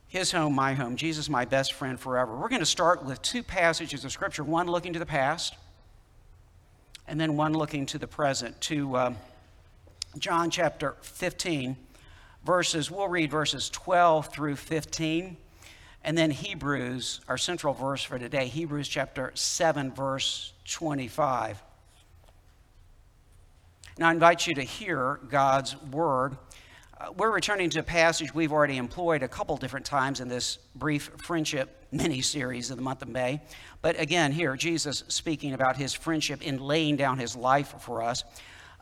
his 0.08 0.32
home, 0.32 0.54
my 0.54 0.72
home, 0.72 0.96
Jesus, 0.96 1.28
my 1.28 1.44
best 1.44 1.74
friend 1.74 2.00
forever. 2.00 2.34
We're 2.34 2.48
going 2.48 2.60
to 2.60 2.66
start 2.66 3.04
with 3.04 3.20
two 3.20 3.42
passages 3.42 4.04
of 4.04 4.10
Scripture 4.12 4.42
one 4.42 4.66
looking 4.66 4.94
to 4.94 4.98
the 4.98 5.06
past, 5.06 5.54
and 7.06 7.20
then 7.20 7.36
one 7.36 7.52
looking 7.52 7.84
to 7.86 7.98
the 7.98 8.06
present, 8.06 8.58
to 8.62 8.96
uh, 8.96 9.12
John 10.18 10.50
chapter 10.50 10.96
15, 11.02 11.76
verses, 12.42 12.90
we'll 12.90 13.08
read 13.08 13.30
verses 13.30 13.68
12 13.68 14.32
through 14.32 14.56
15, 14.56 15.36
and 16.02 16.16
then 16.16 16.30
Hebrews, 16.30 17.20
our 17.28 17.36
central 17.36 17.74
verse 17.74 18.02
for 18.02 18.18
today, 18.18 18.46
Hebrews 18.46 18.88
chapter 18.88 19.30
7, 19.34 19.92
verse 19.92 20.54
25. 20.64 21.62
Now, 23.98 24.08
I 24.08 24.12
invite 24.12 24.46
you 24.46 24.54
to 24.54 24.62
hear 24.62 25.20
God's 25.28 25.76
word 25.82 26.38
we're 27.16 27.30
returning 27.30 27.70
to 27.70 27.80
a 27.80 27.82
passage 27.82 28.34
we've 28.34 28.52
already 28.52 28.76
employed 28.76 29.22
a 29.22 29.28
couple 29.28 29.56
different 29.56 29.86
times 29.86 30.20
in 30.20 30.28
this 30.28 30.58
brief 30.74 31.10
friendship 31.18 31.86
mini 31.92 32.20
series 32.20 32.70
of 32.70 32.76
the 32.76 32.82
month 32.82 33.02
of 33.02 33.08
May. 33.08 33.40
But 33.82 34.00
again, 34.00 34.32
here, 34.32 34.56
Jesus 34.56 35.04
speaking 35.08 35.54
about 35.54 35.76
his 35.76 35.94
friendship 35.94 36.42
in 36.42 36.58
laying 36.58 36.96
down 36.96 37.18
his 37.18 37.36
life 37.36 37.74
for 37.80 38.02
us. 38.02 38.24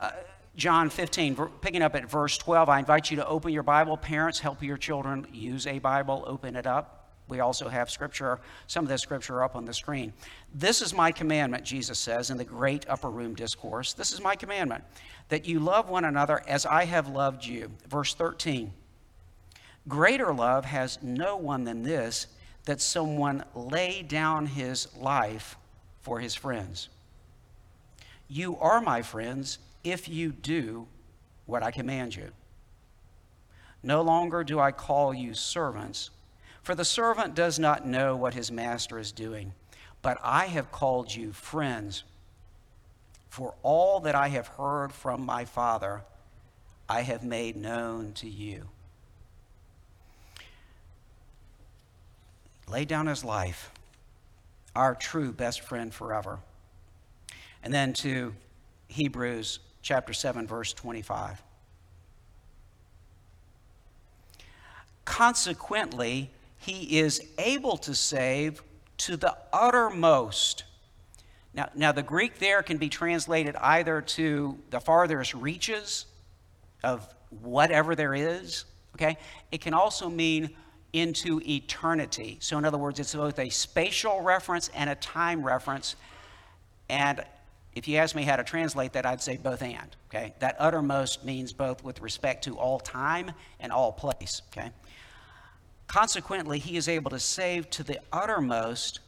Uh, 0.00 0.12
John 0.56 0.88
15, 0.88 1.36
picking 1.60 1.82
up 1.82 1.94
at 1.94 2.10
verse 2.10 2.38
12, 2.38 2.70
I 2.70 2.78
invite 2.78 3.10
you 3.10 3.18
to 3.18 3.26
open 3.26 3.52
your 3.52 3.62
Bible. 3.62 3.98
Parents, 3.98 4.38
help 4.38 4.62
your 4.62 4.78
children 4.78 5.26
use 5.32 5.66
a 5.66 5.78
Bible, 5.78 6.24
open 6.26 6.56
it 6.56 6.66
up. 6.66 6.95
We 7.28 7.40
also 7.40 7.68
have 7.68 7.90
scripture, 7.90 8.38
some 8.66 8.84
of 8.84 8.88
the 8.88 8.98
scripture 8.98 9.42
up 9.42 9.56
on 9.56 9.64
the 9.64 9.74
screen. 9.74 10.12
This 10.54 10.80
is 10.80 10.94
my 10.94 11.10
commandment, 11.10 11.64
Jesus 11.64 11.98
says 11.98 12.30
in 12.30 12.36
the 12.36 12.44
great 12.44 12.86
upper 12.88 13.10
room 13.10 13.34
discourse. 13.34 13.92
This 13.92 14.12
is 14.12 14.20
my 14.20 14.36
commandment 14.36 14.84
that 15.28 15.46
you 15.46 15.58
love 15.58 15.88
one 15.88 16.04
another 16.04 16.42
as 16.46 16.64
I 16.64 16.84
have 16.84 17.08
loved 17.08 17.44
you. 17.44 17.70
Verse 17.88 18.14
13 18.14 18.72
Greater 19.88 20.32
love 20.32 20.64
has 20.64 21.02
no 21.02 21.36
one 21.36 21.64
than 21.64 21.82
this 21.82 22.26
that 22.64 22.80
someone 22.80 23.44
lay 23.54 24.02
down 24.02 24.46
his 24.46 24.88
life 24.96 25.56
for 26.02 26.20
his 26.20 26.34
friends. 26.34 26.88
You 28.28 28.56
are 28.58 28.80
my 28.80 29.02
friends 29.02 29.58
if 29.84 30.08
you 30.08 30.32
do 30.32 30.86
what 31.46 31.62
I 31.62 31.70
command 31.70 32.16
you. 32.16 32.30
No 33.82 34.02
longer 34.02 34.42
do 34.42 34.58
I 34.58 34.72
call 34.72 35.14
you 35.14 35.32
servants, 35.32 36.10
for 36.66 36.74
the 36.74 36.84
servant 36.84 37.36
does 37.36 37.60
not 37.60 37.86
know 37.86 38.16
what 38.16 38.34
his 38.34 38.50
master 38.50 38.98
is 38.98 39.12
doing, 39.12 39.52
but 40.02 40.18
I 40.20 40.46
have 40.46 40.72
called 40.72 41.14
you 41.14 41.32
friends. 41.32 42.02
For 43.28 43.54
all 43.62 44.00
that 44.00 44.16
I 44.16 44.26
have 44.30 44.48
heard 44.48 44.90
from 44.90 45.24
my 45.24 45.44
Father, 45.44 46.02
I 46.88 47.02
have 47.02 47.22
made 47.22 47.54
known 47.54 48.14
to 48.14 48.28
you. 48.28 48.64
Lay 52.66 52.84
down 52.84 53.06
his 53.06 53.22
life, 53.22 53.70
our 54.74 54.96
true 54.96 55.30
best 55.30 55.60
friend 55.60 55.94
forever. 55.94 56.40
And 57.62 57.72
then 57.72 57.92
to 57.92 58.34
Hebrews 58.88 59.60
chapter 59.82 60.12
7, 60.12 60.48
verse 60.48 60.72
25. 60.72 61.40
Consequently, 65.04 66.32
he 66.58 66.98
is 66.98 67.20
able 67.38 67.76
to 67.78 67.94
save 67.94 68.62
to 68.98 69.16
the 69.16 69.36
uttermost. 69.52 70.64
Now, 71.54 71.70
now, 71.74 71.92
the 71.92 72.02
Greek 72.02 72.38
there 72.38 72.62
can 72.62 72.76
be 72.76 72.88
translated 72.88 73.56
either 73.56 74.02
to 74.02 74.58
the 74.70 74.80
farthest 74.80 75.34
reaches 75.34 76.06
of 76.84 77.08
whatever 77.30 77.94
there 77.94 78.14
is, 78.14 78.66
okay? 78.94 79.16
It 79.50 79.60
can 79.60 79.74
also 79.74 80.08
mean 80.10 80.50
into 80.92 81.40
eternity. 81.46 82.38
So, 82.40 82.58
in 82.58 82.64
other 82.64 82.78
words, 82.78 83.00
it's 83.00 83.14
both 83.14 83.38
a 83.38 83.48
spatial 83.48 84.20
reference 84.20 84.68
and 84.74 84.90
a 84.90 84.94
time 84.96 85.42
reference. 85.42 85.96
And 86.88 87.24
if 87.74 87.88
you 87.88 87.96
ask 87.98 88.14
me 88.14 88.22
how 88.22 88.36
to 88.36 88.44
translate 88.44 88.92
that, 88.94 89.04
I'd 89.04 89.20
say 89.20 89.36
both 89.36 89.62
and, 89.62 89.96
okay? 90.08 90.34
That 90.38 90.56
uttermost 90.58 91.24
means 91.24 91.52
both 91.52 91.82
with 91.84 92.00
respect 92.00 92.44
to 92.44 92.56
all 92.56 92.78
time 92.78 93.32
and 93.60 93.72
all 93.72 93.92
place, 93.92 94.42
okay? 94.50 94.70
Consequently, 95.86 96.58
he 96.58 96.76
is 96.76 96.88
able 96.88 97.10
to 97.10 97.18
save 97.18 97.70
to 97.70 97.82
the 97.82 98.00
uttermost 98.12 99.00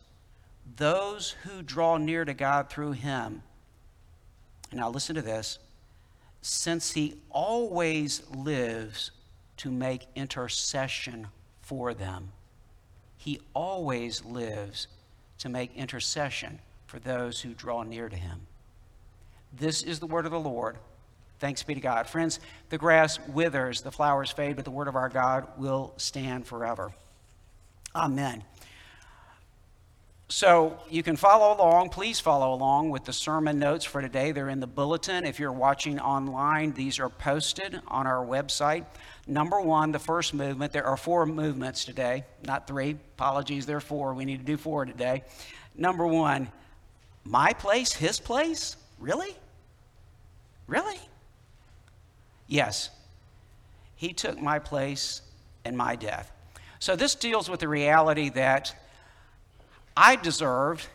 those 0.76 1.32
who 1.42 1.62
draw 1.62 1.96
near 1.96 2.24
to 2.24 2.34
God 2.34 2.70
through 2.70 2.92
him. 2.92 3.42
Now, 4.72 4.90
listen 4.90 5.14
to 5.16 5.22
this. 5.22 5.58
Since 6.40 6.92
he 6.92 7.16
always 7.30 8.22
lives 8.30 9.10
to 9.58 9.70
make 9.70 10.06
intercession 10.14 11.28
for 11.62 11.94
them, 11.94 12.30
he 13.16 13.40
always 13.54 14.24
lives 14.24 14.86
to 15.38 15.48
make 15.48 15.74
intercession 15.76 16.60
for 16.86 16.98
those 16.98 17.40
who 17.40 17.54
draw 17.54 17.82
near 17.82 18.08
to 18.08 18.16
him. 18.16 18.46
This 19.52 19.82
is 19.82 19.98
the 19.98 20.06
word 20.06 20.26
of 20.26 20.32
the 20.32 20.40
Lord. 20.40 20.78
Thanks 21.38 21.62
be 21.62 21.74
to 21.74 21.80
God. 21.80 22.08
Friends, 22.08 22.40
the 22.68 22.78
grass 22.78 23.18
withers, 23.28 23.82
the 23.82 23.92
flowers 23.92 24.30
fade, 24.30 24.56
but 24.56 24.64
the 24.64 24.70
word 24.70 24.88
of 24.88 24.96
our 24.96 25.08
God 25.08 25.46
will 25.56 25.94
stand 25.96 26.46
forever. 26.46 26.92
Amen. 27.94 28.42
So 30.30 30.78
you 30.90 31.02
can 31.02 31.16
follow 31.16 31.56
along. 31.56 31.88
Please 31.88 32.20
follow 32.20 32.52
along 32.52 32.90
with 32.90 33.04
the 33.04 33.14
sermon 33.14 33.58
notes 33.58 33.86
for 33.86 34.02
today. 34.02 34.30
They're 34.32 34.50
in 34.50 34.60
the 34.60 34.66
bulletin. 34.66 35.24
If 35.24 35.40
you're 35.40 35.52
watching 35.52 35.98
online, 35.98 36.72
these 36.72 36.98
are 36.98 37.08
posted 37.08 37.80
on 37.88 38.06
our 38.06 38.24
website. 38.24 38.84
Number 39.26 39.58
one, 39.58 39.90
the 39.90 39.98
first 39.98 40.34
movement. 40.34 40.72
There 40.72 40.84
are 40.84 40.98
four 40.98 41.24
movements 41.24 41.86
today, 41.86 42.24
not 42.46 42.66
three. 42.66 42.90
Apologies, 43.16 43.64
there 43.64 43.78
are 43.78 43.80
four. 43.80 44.12
We 44.12 44.26
need 44.26 44.40
to 44.40 44.44
do 44.44 44.58
four 44.58 44.84
today. 44.84 45.24
Number 45.74 46.06
one, 46.06 46.48
my 47.24 47.54
place, 47.54 47.94
his 47.94 48.20
place? 48.20 48.76
Really? 48.98 49.34
Really? 50.66 50.98
Yes, 52.48 52.90
he 53.94 54.12
took 54.12 54.40
my 54.40 54.58
place 54.58 55.22
and 55.64 55.76
my 55.76 55.94
death. 55.94 56.32
So 56.80 56.96
this 56.96 57.14
deals 57.14 57.48
with 57.48 57.60
the 57.60 57.68
reality 57.68 58.30
that 58.30 58.74
I 59.96 60.16
deserved, 60.16 60.86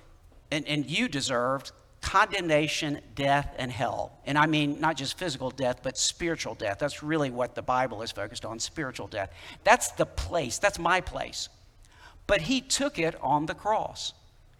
and, 0.51 0.67
and 0.67 0.89
you 0.89 1.07
deserved, 1.07 1.71
condemnation, 2.01 2.99
death, 3.15 3.53
and 3.57 3.71
hell. 3.71 4.11
And 4.25 4.37
I 4.37 4.45
mean 4.45 4.79
not 4.79 4.97
just 4.97 5.17
physical 5.17 5.51
death, 5.51 5.79
but 5.83 5.97
spiritual 5.97 6.55
death. 6.55 6.79
That's 6.79 7.03
really 7.03 7.29
what 7.29 7.55
the 7.55 7.61
Bible 7.61 8.01
is 8.01 8.11
focused 8.11 8.45
on 8.45 8.59
spiritual 8.59 9.07
death. 9.07 9.31
That's 9.63 9.91
the 9.91 10.05
place, 10.05 10.57
that's 10.57 10.79
my 10.79 11.01
place. 11.01 11.49
But 12.27 12.41
he 12.41 12.61
took 12.61 12.99
it 12.99 13.15
on 13.21 13.45
the 13.45 13.53
cross. 13.53 14.13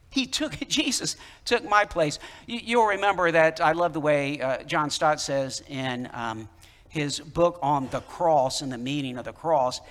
He 0.09 0.25
took 0.25 0.61
it, 0.61 0.69
Jesus 0.81 1.15
took 1.45 1.63
my 1.67 1.85
place. 1.85 2.19
You, 2.47 2.79
will 2.79 2.87
remember 2.87 3.31
that 3.31 3.61
I 3.61 3.71
love 3.71 3.93
the 3.93 4.01
way 4.01 4.41
uh, 4.41 4.63
John 4.63 4.89
Stott 4.89 5.19
says 5.19 5.63
in 5.67 6.09
um, 6.13 6.49
his 6.93 7.19
book 7.19 7.57
on 7.63 7.89
the 7.89 8.01
cross 8.01 8.61
and 8.61 8.71
the 8.71 8.77
meaning 8.77 9.17
of 9.17 9.25
the 9.25 9.33
cross 9.33 9.81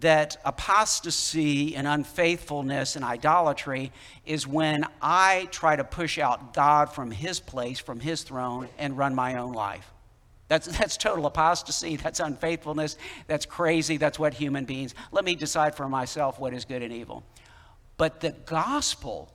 that 0.00 0.38
apostasy 0.42 1.76
and 1.76 1.86
unfaithfulness 1.86 2.96
and 2.96 3.04
idolatry 3.04 3.92
is 4.24 4.46
when 4.46 4.86
I 5.02 5.48
try 5.50 5.76
to 5.76 5.84
push 5.84 6.18
out 6.18 6.54
God 6.54 6.90
from 6.90 7.10
his 7.10 7.40
place, 7.40 7.78
from 7.78 8.00
his 8.00 8.22
throne, 8.22 8.68
and 8.78 8.96
run 8.96 9.14
my 9.14 9.36
own 9.36 9.52
life. 9.52 9.92
That's, 10.48 10.66
that's 10.78 10.96
total 10.96 11.26
apostasy. 11.26 11.96
That's 11.96 12.20
unfaithfulness. 12.20 12.96
That's 13.26 13.44
crazy. 13.44 13.98
That's 13.98 14.18
what 14.18 14.32
human 14.32 14.64
beings. 14.64 14.94
Let 15.12 15.26
me 15.26 15.34
decide 15.34 15.74
for 15.74 15.90
myself 15.90 16.40
what 16.40 16.54
is 16.54 16.64
good 16.64 16.82
and 16.82 16.92
evil. 16.92 17.22
But 17.98 18.20
the 18.20 18.30
gospel 18.46 19.30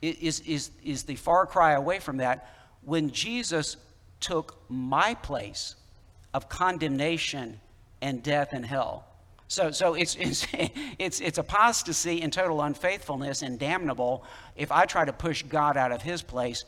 is, 0.00 0.40
is, 0.40 0.70
is 0.82 1.02
the 1.02 1.16
far 1.16 1.44
cry 1.44 1.72
away 1.72 1.98
from 1.98 2.16
that 2.18 2.54
when 2.82 3.10
Jesus 3.10 3.76
took 4.20 4.58
my 4.70 5.12
place 5.14 5.74
of 6.34 6.48
condemnation 6.48 7.60
and 8.00 8.22
death 8.22 8.52
and 8.52 8.64
hell. 8.64 9.04
So, 9.48 9.70
so 9.70 9.94
it's, 9.94 10.14
it's, 10.16 10.46
it's, 10.98 11.20
it's 11.20 11.38
apostasy 11.38 12.22
and 12.22 12.32
total 12.32 12.60
unfaithfulness 12.62 13.42
and 13.42 13.58
damnable 13.58 14.24
if 14.56 14.70
I 14.70 14.84
try 14.84 15.04
to 15.04 15.12
push 15.12 15.42
God 15.42 15.76
out 15.76 15.92
of 15.92 16.02
his 16.02 16.22
place. 16.22 16.64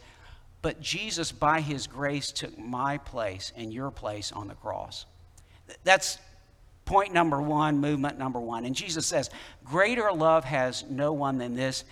But 0.62 0.80
Jesus, 0.80 1.32
by 1.32 1.60
his 1.60 1.86
grace, 1.86 2.32
took 2.32 2.58
my 2.58 2.98
place 2.98 3.52
and 3.56 3.72
your 3.72 3.90
place 3.90 4.32
on 4.32 4.48
the 4.48 4.54
cross. 4.54 5.06
That's 5.84 6.18
point 6.84 7.12
number 7.12 7.40
one, 7.40 7.78
movement 7.78 8.18
number 8.18 8.40
one. 8.40 8.64
And 8.64 8.74
Jesus 8.74 9.06
says, 9.06 9.30
Greater 9.64 10.12
love 10.12 10.44
has 10.44 10.84
no 10.90 11.12
one 11.12 11.38
than 11.38 11.54
this, 11.54 11.84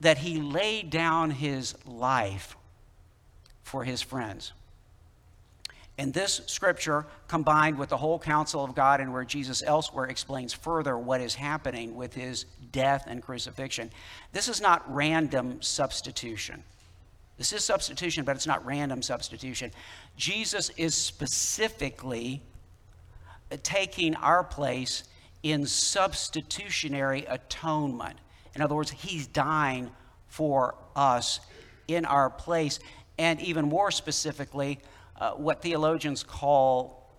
that 0.00 0.18
he 0.18 0.40
laid 0.40 0.90
down 0.90 1.30
his 1.30 1.74
life 1.86 2.56
for 3.62 3.84
his 3.84 4.02
friends. 4.02 4.52
And 5.96 6.12
this 6.12 6.40
scripture, 6.46 7.06
combined 7.28 7.78
with 7.78 7.88
the 7.88 7.96
whole 7.96 8.18
counsel 8.18 8.64
of 8.64 8.74
God, 8.74 9.00
and 9.00 9.12
where 9.12 9.24
Jesus 9.24 9.62
elsewhere 9.64 10.06
explains 10.06 10.52
further 10.52 10.98
what 10.98 11.20
is 11.20 11.36
happening 11.36 11.94
with 11.94 12.14
his 12.14 12.46
death 12.72 13.04
and 13.06 13.22
crucifixion, 13.22 13.90
this 14.32 14.48
is 14.48 14.60
not 14.60 14.82
random 14.92 15.62
substitution. 15.62 16.64
This 17.38 17.52
is 17.52 17.64
substitution, 17.64 18.24
but 18.24 18.34
it's 18.34 18.46
not 18.46 18.64
random 18.66 19.02
substitution. 19.02 19.70
Jesus 20.16 20.70
is 20.76 20.94
specifically 20.94 22.42
taking 23.62 24.16
our 24.16 24.42
place 24.42 25.04
in 25.42 25.66
substitutionary 25.66 27.24
atonement. 27.28 28.18
In 28.54 28.62
other 28.62 28.74
words, 28.74 28.90
he's 28.90 29.26
dying 29.26 29.90
for 30.26 30.74
us 30.96 31.40
in 31.86 32.04
our 32.04 32.30
place. 32.30 32.80
And 33.18 33.40
even 33.40 33.68
more 33.68 33.90
specifically, 33.90 34.80
uh, 35.20 35.32
what 35.32 35.62
theologians 35.62 36.22
call 36.22 37.10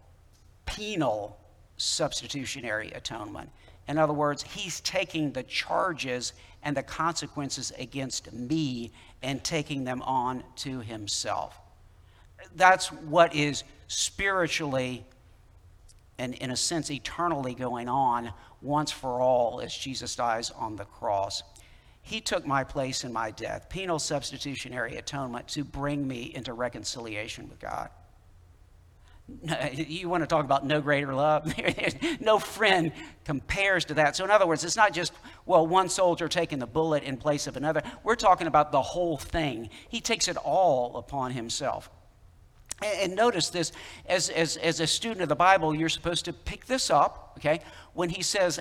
penal 0.66 1.38
substitutionary 1.78 2.92
atonement. 2.92 3.50
In 3.88 3.98
other 3.98 4.14
words, 4.14 4.44
he's 4.44 4.80
taking 4.82 5.32
the 5.32 5.44
charges 5.44 6.34
and 6.64 6.76
the 6.76 6.84
consequences 6.84 7.72
against 7.78 8.34
me 8.34 8.92
and 9.22 9.44
taking 9.44 9.84
them 9.84 10.02
on 10.02 10.44
to 10.58 10.80
himself. 10.80 11.60
That's 12.56 12.92
what 12.92 13.36
is 13.36 13.64
spiritually 13.88 15.06
and, 16.18 16.34
in 16.36 16.52
a 16.52 16.56
sense, 16.56 16.90
eternally 16.90 17.54
going 17.54 17.90
on 17.90 18.32
once 18.62 18.92
for 18.92 19.22
all 19.22 19.62
as 19.62 19.76
Jesus 19.76 20.16
dies 20.16 20.50
on 20.52 20.76
the 20.76 20.86
cross. 20.86 21.44
He 22.06 22.22
took 22.22 22.46
my 22.46 22.64
place 22.64 23.04
in 23.04 23.12
my 23.12 23.32
death, 23.32 23.68
penal 23.68 23.98
substitutionary 23.98 24.96
atonement, 24.98 25.48
to 25.50 25.64
bring 25.64 26.08
me 26.08 26.32
into 26.36 26.54
reconciliation 26.54 27.50
with 27.50 27.60
God. 27.60 27.90
You 29.74 30.08
want 30.08 30.22
to 30.22 30.28
talk 30.28 30.46
about 30.46 30.68
no 30.68 30.82
greater 30.82 31.16
love? 31.16 31.52
no 32.20 32.38
friend 32.38 32.92
compares 33.24 33.86
to 33.86 33.96
that. 33.96 34.16
So, 34.16 34.24
in 34.24 34.30
other 34.30 34.46
words, 34.46 34.64
it's 34.64 34.76
not 34.76 34.94
just, 34.94 35.14
well, 35.48 35.66
one 35.66 35.90
soldier 35.90 36.28
taking 36.28 36.60
the 36.60 36.68
bullet 36.68 37.02
in 37.02 37.18
place 37.18 37.48
of 37.48 37.58
another. 37.58 37.82
We're 38.04 38.14
talking 38.14 38.46
about 38.46 38.72
the 38.72 38.84
whole 38.84 39.18
thing. 39.18 39.72
He 39.90 40.00
takes 40.00 40.28
it 40.28 40.38
all 40.38 40.98
upon 40.98 41.32
himself. 41.32 41.90
And 42.84 43.16
notice 43.16 43.50
this 43.50 43.72
as, 44.06 44.30
as, 44.30 44.58
as 44.58 44.80
a 44.80 44.86
student 44.86 45.22
of 45.22 45.30
the 45.30 45.36
Bible, 45.36 45.74
you're 45.74 45.90
supposed 45.90 46.26
to 46.26 46.34
pick 46.34 46.68
this 46.68 46.92
up, 46.92 47.34
okay? 47.40 47.62
When 47.96 48.10
he 48.10 48.22
says, 48.22 48.60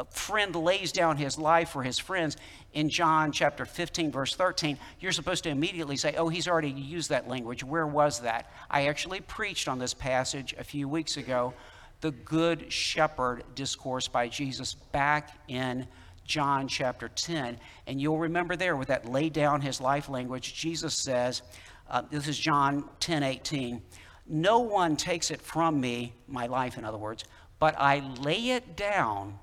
a 0.00 0.04
friend 0.06 0.56
lays 0.56 0.92
down 0.92 1.18
his 1.18 1.38
life 1.38 1.68
for 1.68 1.82
his 1.82 1.98
friends 1.98 2.38
in 2.72 2.88
John 2.88 3.32
chapter 3.32 3.64
15, 3.64 4.12
verse 4.12 4.34
13, 4.34 4.78
you're 5.00 5.12
supposed 5.12 5.42
to 5.44 5.50
immediately 5.50 5.96
say, 5.96 6.14
Oh, 6.16 6.28
he's 6.28 6.46
already 6.46 6.70
used 6.70 7.10
that 7.10 7.28
language. 7.28 7.64
Where 7.64 7.86
was 7.86 8.20
that? 8.20 8.50
I 8.70 8.86
actually 8.86 9.20
preached 9.20 9.68
on 9.68 9.78
this 9.78 9.94
passage 9.94 10.54
a 10.58 10.64
few 10.64 10.88
weeks 10.88 11.16
ago, 11.16 11.52
the 12.00 12.12
Good 12.12 12.72
Shepherd 12.72 13.44
discourse 13.54 14.08
by 14.08 14.28
Jesus 14.28 14.74
back 14.74 15.36
in 15.48 15.86
John 16.24 16.68
chapter 16.68 17.08
10. 17.08 17.58
And 17.86 18.00
you'll 18.00 18.18
remember 18.18 18.54
there 18.54 18.76
with 18.76 18.88
that 18.88 19.04
lay 19.04 19.28
down 19.28 19.60
his 19.60 19.80
life 19.80 20.08
language, 20.08 20.54
Jesus 20.54 20.94
says, 20.94 21.42
uh, 21.88 22.02
This 22.10 22.28
is 22.28 22.38
John 22.38 22.88
10 23.00 23.22
18. 23.22 23.82
No 24.28 24.60
one 24.60 24.96
takes 24.96 25.32
it 25.32 25.40
from 25.40 25.80
me, 25.80 26.14
my 26.28 26.46
life, 26.46 26.78
in 26.78 26.84
other 26.84 26.98
words, 26.98 27.24
but 27.58 27.74
I 27.76 27.98
lay 28.20 28.50
it 28.50 28.76
down 28.76 29.38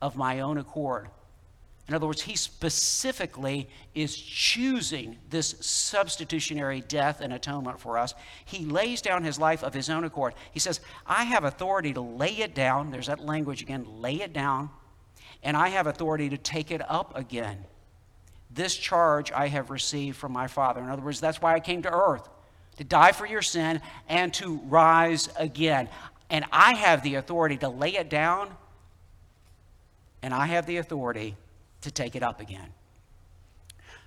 of 0.00 0.14
my 0.14 0.40
own 0.40 0.58
accord. 0.58 1.08
In 1.88 1.94
other 1.94 2.06
words, 2.06 2.20
he 2.20 2.36
specifically 2.36 3.66
is 3.94 4.14
choosing 4.14 5.16
this 5.30 5.54
substitutionary 5.60 6.82
death 6.82 7.22
and 7.22 7.32
atonement 7.32 7.80
for 7.80 7.96
us. 7.96 8.14
He 8.44 8.66
lays 8.66 9.00
down 9.00 9.24
his 9.24 9.38
life 9.38 9.64
of 9.64 9.72
his 9.72 9.88
own 9.88 10.04
accord. 10.04 10.34
He 10.52 10.60
says, 10.60 10.80
I 11.06 11.24
have 11.24 11.44
authority 11.44 11.94
to 11.94 12.02
lay 12.02 12.32
it 12.32 12.54
down. 12.54 12.90
There's 12.90 13.06
that 13.06 13.20
language 13.20 13.62
again 13.62 13.86
lay 14.00 14.20
it 14.20 14.34
down. 14.34 14.68
And 15.42 15.56
I 15.56 15.68
have 15.68 15.86
authority 15.86 16.28
to 16.28 16.36
take 16.36 16.70
it 16.70 16.82
up 16.90 17.16
again. 17.16 17.64
This 18.50 18.76
charge 18.76 19.32
I 19.32 19.48
have 19.48 19.70
received 19.70 20.18
from 20.18 20.32
my 20.32 20.46
Father. 20.46 20.82
In 20.82 20.90
other 20.90 21.02
words, 21.02 21.20
that's 21.20 21.40
why 21.40 21.54
I 21.54 21.60
came 21.60 21.82
to 21.82 21.92
earth 21.92 22.28
to 22.76 22.84
die 22.84 23.12
for 23.12 23.26
your 23.26 23.42
sin 23.42 23.80
and 24.08 24.32
to 24.34 24.58
rise 24.66 25.30
again. 25.36 25.88
And 26.28 26.44
I 26.52 26.74
have 26.74 27.02
the 27.02 27.14
authority 27.14 27.56
to 27.58 27.70
lay 27.70 27.96
it 27.96 28.10
down 28.10 28.50
and 30.22 30.34
I 30.34 30.46
have 30.46 30.66
the 30.66 30.78
authority 30.78 31.36
to 31.82 31.90
take 31.90 32.16
it 32.16 32.22
up 32.22 32.40
again. 32.40 32.72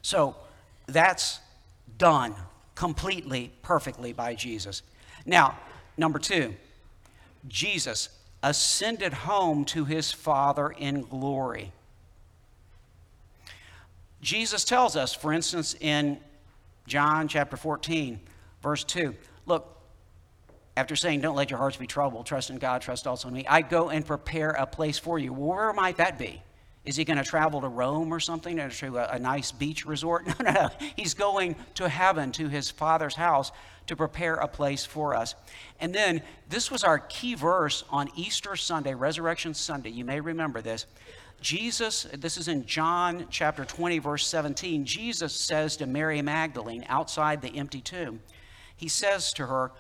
So 0.02 0.36
that's 0.88 1.40
done 1.98 2.36
completely, 2.76 3.52
perfectly 3.62 4.14
by 4.14 4.36
Jesus. 4.36 4.82
Now, 5.26 5.58
number 5.98 6.20
two, 6.20 6.56
Jesus 7.48 8.10
ascended 8.44 9.14
home 9.14 9.66
to 9.66 9.86
his 9.86 10.12
Father 10.12 10.70
in 10.70 11.04
glory. 11.04 11.72
Jesus 14.22 14.64
tells 14.64 14.96
us, 14.96 15.14
for 15.14 15.34
instance, 15.34 15.76
in 15.80 16.20
John 16.88 17.28
chapter 17.28 17.58
14, 17.58 18.20
verse 18.62 18.84
2, 18.84 19.16
look, 19.46 19.78
after 20.78 20.96
saying, 20.96 21.22
Don't 21.22 21.36
let 21.36 21.50
your 21.50 21.60
hearts 21.60 21.78
be 21.78 21.88
troubled, 21.88 22.26
trust 22.26 22.50
in 22.50 22.58
God, 22.58 22.82
trust 22.82 23.08
also 23.08 23.28
in 23.28 23.34
me, 23.34 23.46
I 23.48 23.62
go 23.62 23.90
and 23.90 24.06
prepare 24.06 24.52
a 24.52 24.66
place 24.66 24.98
for 24.98 25.20
you. 25.20 25.34
where 25.34 25.74
might 25.74 25.98
that 25.98 26.18
be? 26.18 26.42
Is 26.84 26.96
he 26.96 27.06
going 27.06 27.18
to 27.18 27.24
travel 27.24 27.62
to 27.62 27.68
Rome 27.68 28.12
or 28.12 28.20
something, 28.20 28.60
or 28.60 28.70
to 28.70 28.98
a, 28.98 29.16
a 29.16 29.20
nice 29.20 29.52
beach 29.52 29.86
resort? 29.86 30.26
No, 30.40 30.52
no, 30.52 30.52
no. 30.52 30.70
He's 30.96 31.14
going 31.14 31.56
to 31.76 31.88
heaven, 31.88 32.32
to 32.34 32.50
his 32.50 32.72
Father's 32.72 33.16
house, 33.16 33.52
to 33.88 33.96
prepare 33.96 34.36
a 34.36 34.48
place 34.48 34.86
for 34.86 35.16
us. 35.16 35.36
And 35.80 35.94
then, 35.94 36.22
this 36.50 36.72
was 36.72 36.84
our 36.84 37.00
key 37.00 37.36
verse 37.36 37.84
on 37.90 38.10
Easter 38.16 38.56
Sunday, 38.56 38.94
Resurrection 38.96 39.54
Sunday. 39.54 39.90
You 39.90 40.06
may 40.06 40.20
remember 40.20 40.62
this. 40.62 40.86
Jesus, 41.42 42.08
this 42.14 42.38
is 42.38 42.48
in 42.48 42.66
John 42.66 43.28
chapter 43.30 43.66
20, 43.66 44.00
verse 44.00 44.26
17. 44.28 44.86
Jesus 44.86 45.34
says 45.34 45.78
to 45.78 45.88
Mary 45.88 46.22
Magdalene 46.22 46.86
outside 46.88 47.42
the 47.42 47.56
empty 47.58 47.82
tomb, 47.82 48.22
He 48.76 48.88
says 48.88 49.34
to 49.34 49.48
her, 49.48 49.72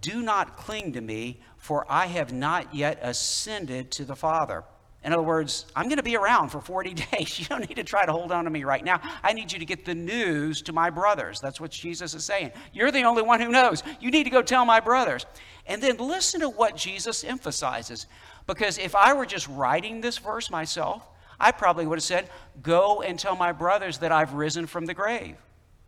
do 0.00 0.22
not 0.22 0.56
cling 0.56 0.92
to 0.92 1.00
me, 1.00 1.40
for 1.56 1.84
I 1.88 2.06
have 2.06 2.32
not 2.32 2.74
yet 2.74 2.98
ascended 3.02 3.90
to 3.92 4.04
the 4.04 4.16
Father. 4.16 4.64
In 5.02 5.14
other 5.14 5.22
words, 5.22 5.66
I'm 5.74 5.86
going 5.86 5.96
to 5.96 6.02
be 6.02 6.16
around 6.16 6.50
for 6.50 6.60
40 6.60 6.94
days. 7.12 7.38
You 7.38 7.46
don't 7.46 7.66
need 7.68 7.76
to 7.76 7.84
try 7.84 8.04
to 8.04 8.12
hold 8.12 8.32
on 8.32 8.44
to 8.44 8.50
me 8.50 8.64
right 8.64 8.84
now. 8.84 9.00
I 9.22 9.32
need 9.32 9.50
you 9.50 9.58
to 9.58 9.64
get 9.64 9.84
the 9.84 9.94
news 9.94 10.60
to 10.62 10.72
my 10.72 10.90
brothers. 10.90 11.40
That's 11.40 11.60
what 11.60 11.70
Jesus 11.70 12.14
is 12.14 12.24
saying. 12.24 12.52
You're 12.72 12.90
the 12.90 13.02
only 13.02 13.22
one 13.22 13.40
who 13.40 13.50
knows. 13.50 13.82
You 14.00 14.10
need 14.10 14.24
to 14.24 14.30
go 14.30 14.42
tell 14.42 14.64
my 14.64 14.80
brothers. 14.80 15.24
And 15.66 15.82
then 15.82 15.96
listen 15.96 16.40
to 16.40 16.48
what 16.48 16.76
Jesus 16.76 17.24
emphasizes. 17.24 18.06
Because 18.46 18.78
if 18.78 18.94
I 18.94 19.12
were 19.14 19.26
just 19.26 19.48
writing 19.48 20.00
this 20.00 20.18
verse 20.18 20.50
myself, 20.50 21.06
I 21.38 21.52
probably 21.52 21.86
would 21.86 21.98
have 21.98 22.04
said, 22.04 22.28
Go 22.62 23.00
and 23.00 23.18
tell 23.18 23.36
my 23.36 23.52
brothers 23.52 23.98
that 23.98 24.12
I've 24.12 24.34
risen 24.34 24.66
from 24.66 24.84
the 24.84 24.94
grave. 24.94 25.36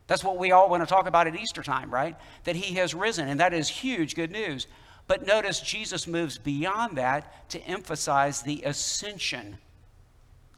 That's 0.06 0.24
what 0.24 0.38
we 0.38 0.52
all 0.52 0.68
want 0.68 0.82
to 0.82 0.86
talk 0.86 1.06
about 1.06 1.26
at 1.26 1.36
Easter 1.36 1.62
time, 1.62 1.92
right? 1.92 2.16
That 2.44 2.56
he 2.56 2.74
has 2.76 2.94
risen, 2.94 3.28
and 3.28 3.40
that 3.40 3.52
is 3.52 3.68
huge 3.68 4.14
good 4.14 4.30
news. 4.30 4.66
But 5.06 5.26
notice 5.26 5.60
Jesus 5.60 6.06
moves 6.06 6.38
beyond 6.38 6.96
that 6.98 7.48
to 7.50 7.60
emphasize 7.62 8.42
the 8.42 8.62
ascension. 8.64 9.58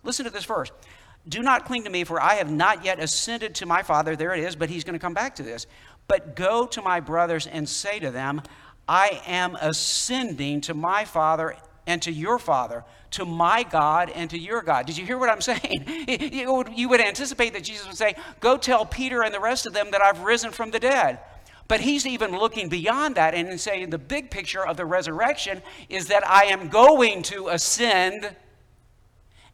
Listen 0.02 0.24
to 0.24 0.30
this 0.30 0.44
verse. 0.44 0.70
Do 1.26 1.42
not 1.42 1.64
cling 1.64 1.84
to 1.84 1.90
me, 1.90 2.04
for 2.04 2.20
I 2.20 2.34
have 2.34 2.50
not 2.50 2.84
yet 2.84 3.00
ascended 3.00 3.54
to 3.56 3.66
my 3.66 3.82
Father. 3.82 4.14
There 4.14 4.34
it 4.34 4.40
is, 4.40 4.54
but 4.56 4.68
he's 4.68 4.84
going 4.84 4.94
to 4.94 4.98
come 4.98 5.14
back 5.14 5.36
to 5.36 5.42
this. 5.42 5.66
But 6.06 6.36
go 6.36 6.66
to 6.66 6.82
my 6.82 7.00
brothers 7.00 7.46
and 7.46 7.66
say 7.68 7.98
to 7.98 8.10
them, 8.10 8.42
I 8.86 9.22
am 9.26 9.56
ascending 9.60 10.60
to 10.62 10.74
my 10.74 11.06
Father 11.06 11.56
and 11.86 12.02
to 12.02 12.12
your 12.12 12.38
Father, 12.38 12.84
to 13.12 13.24
my 13.24 13.62
God 13.62 14.10
and 14.10 14.28
to 14.30 14.38
your 14.38 14.62
God. 14.62 14.86
Did 14.86 14.98
you 14.98 15.06
hear 15.06 15.16
what 15.16 15.30
I'm 15.30 15.40
saying? 15.40 15.86
You 16.36 16.88
would 16.88 17.00
anticipate 17.00 17.54
that 17.54 17.64
Jesus 17.64 17.86
would 17.86 17.96
say, 17.96 18.14
Go 18.40 18.58
tell 18.58 18.84
Peter 18.84 19.22
and 19.22 19.32
the 19.32 19.40
rest 19.40 19.66
of 19.66 19.72
them 19.72 19.90
that 19.92 20.02
I've 20.02 20.20
risen 20.20 20.50
from 20.50 20.70
the 20.70 20.80
dead. 20.80 21.20
But 21.66 21.80
he's 21.80 22.06
even 22.06 22.32
looking 22.32 22.68
beyond 22.68 23.14
that 23.14 23.34
and 23.34 23.58
saying 23.58 23.90
the 23.90 23.98
big 23.98 24.30
picture 24.30 24.66
of 24.66 24.76
the 24.76 24.84
resurrection 24.84 25.62
is 25.88 26.08
that 26.08 26.26
I 26.26 26.44
am 26.44 26.68
going 26.68 27.22
to 27.24 27.48
ascend. 27.48 28.34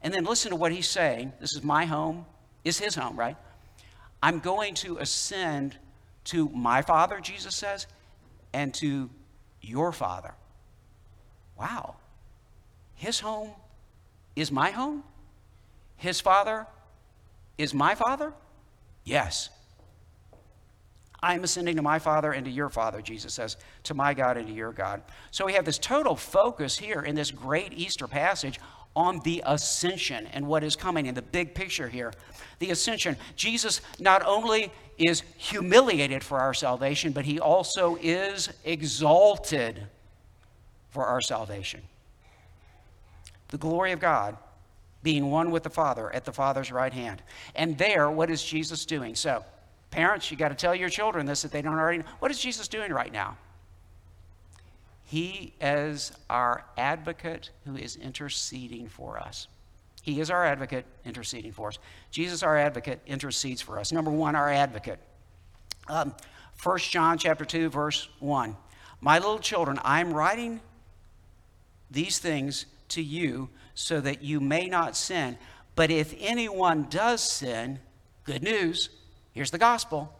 And 0.01 0.13
then 0.13 0.25
listen 0.25 0.51
to 0.51 0.55
what 0.55 0.71
he's 0.71 0.87
saying. 0.87 1.33
This 1.39 1.55
is 1.55 1.63
my 1.63 1.85
home, 1.85 2.25
is 2.63 2.77
his 2.79 2.95
home, 2.95 3.17
right? 3.17 3.37
I'm 4.21 4.39
going 4.39 4.73
to 4.75 4.97
ascend 4.97 5.77
to 6.25 6.49
my 6.49 6.81
Father, 6.81 7.19
Jesus 7.19 7.55
says, 7.55 7.87
and 8.53 8.73
to 8.75 9.09
your 9.61 9.91
Father. 9.91 10.33
Wow. 11.57 11.95
His 12.95 13.19
home 13.19 13.51
is 14.35 14.51
my 14.51 14.71
home? 14.71 15.03
His 15.97 16.19
father 16.19 16.67
is 17.57 17.73
my 17.73 17.95
father? 17.95 18.33
Yes. 19.03 19.49
I 21.23 21.35
am 21.35 21.43
ascending 21.43 21.75
to 21.75 21.81
my 21.81 21.99
Father 21.99 22.31
and 22.31 22.45
to 22.45 22.51
your 22.51 22.69
Father, 22.69 23.01
Jesus 23.01 23.33
says, 23.33 23.57
to 23.83 23.93
my 23.93 24.13
God 24.13 24.37
and 24.37 24.47
to 24.47 24.53
your 24.53 24.71
God. 24.71 25.01
So 25.29 25.45
we 25.45 25.53
have 25.53 25.65
this 25.65 25.77
total 25.77 26.15
focus 26.15 26.77
here 26.77 27.01
in 27.01 27.15
this 27.15 27.31
great 27.31 27.73
Easter 27.73 28.07
passage 28.07 28.59
on 28.95 29.19
the 29.23 29.43
ascension 29.45 30.27
and 30.33 30.47
what 30.47 30.63
is 30.63 30.75
coming 30.75 31.05
in 31.05 31.15
the 31.15 31.21
big 31.21 31.53
picture 31.53 31.87
here. 31.87 32.13
The 32.59 32.71
ascension. 32.71 33.17
Jesus 33.35 33.81
not 33.99 34.25
only 34.25 34.71
is 34.97 35.21
humiliated 35.37 36.23
for 36.23 36.39
our 36.39 36.53
salvation, 36.53 37.11
but 37.11 37.25
he 37.25 37.39
also 37.39 37.97
is 38.01 38.49
exalted 38.65 39.87
for 40.89 41.05
our 41.05 41.21
salvation 41.21 41.81
the 43.51 43.57
glory 43.57 43.91
of 43.91 43.99
God, 43.99 44.37
being 45.03 45.29
one 45.29 45.51
with 45.51 45.63
the 45.63 45.69
Father 45.69 46.13
at 46.13 46.25
the 46.25 46.31
Father's 46.31 46.71
right 46.71 46.93
hand. 46.93 47.21
And 47.53 47.77
there, 47.77 48.09
what 48.09 48.31
is 48.31 48.43
Jesus 48.43 48.85
doing? 48.85 49.13
So, 49.13 49.43
parents, 49.91 50.31
you 50.31 50.37
got 50.37 50.49
to 50.49 50.55
tell 50.55 50.73
your 50.73 50.89
children 50.89 51.25
this 51.25 51.45
if 51.45 51.51
they 51.51 51.61
don't 51.61 51.77
already 51.77 51.99
know. 51.99 52.05
What 52.19 52.31
is 52.31 52.39
Jesus 52.39 52.67
doing 52.67 52.91
right 52.91 53.11
now? 53.11 53.37
He 55.03 55.53
is 55.59 56.13
our 56.29 56.63
advocate 56.77 57.51
who 57.65 57.75
is 57.75 57.97
interceding 57.97 58.87
for 58.87 59.19
us. 59.19 59.47
He 60.01 60.19
is 60.19 60.31
our 60.31 60.45
advocate 60.45 60.85
interceding 61.05 61.51
for 61.51 61.67
us. 61.67 61.77
Jesus, 62.09 62.41
our 62.41 62.57
advocate, 62.57 63.01
intercedes 63.05 63.61
for 63.61 63.77
us. 63.77 63.91
Number 63.91 64.09
one, 64.09 64.35
our 64.35 64.49
advocate. 64.49 64.99
Um, 65.87 66.15
1 66.63 66.77
John 66.79 67.17
chapter 67.17 67.45
2, 67.45 67.69
verse 67.69 68.07
1. 68.19 68.55
My 69.01 69.19
little 69.19 69.39
children, 69.39 69.79
I'm 69.83 70.13
writing 70.13 70.61
these 71.91 72.17
things 72.19 72.65
to 72.89 73.01
you 73.01 73.49
so 73.73 73.99
that 73.99 74.23
you 74.23 74.39
may 74.39 74.67
not 74.67 74.95
sin. 74.95 75.37
But 75.75 75.91
if 75.91 76.15
anyone 76.19 76.87
does 76.89 77.21
sin, 77.21 77.79
good 78.23 78.43
news, 78.43 78.89
here's 79.33 79.51
the 79.51 79.57
gospel. 79.57 80.13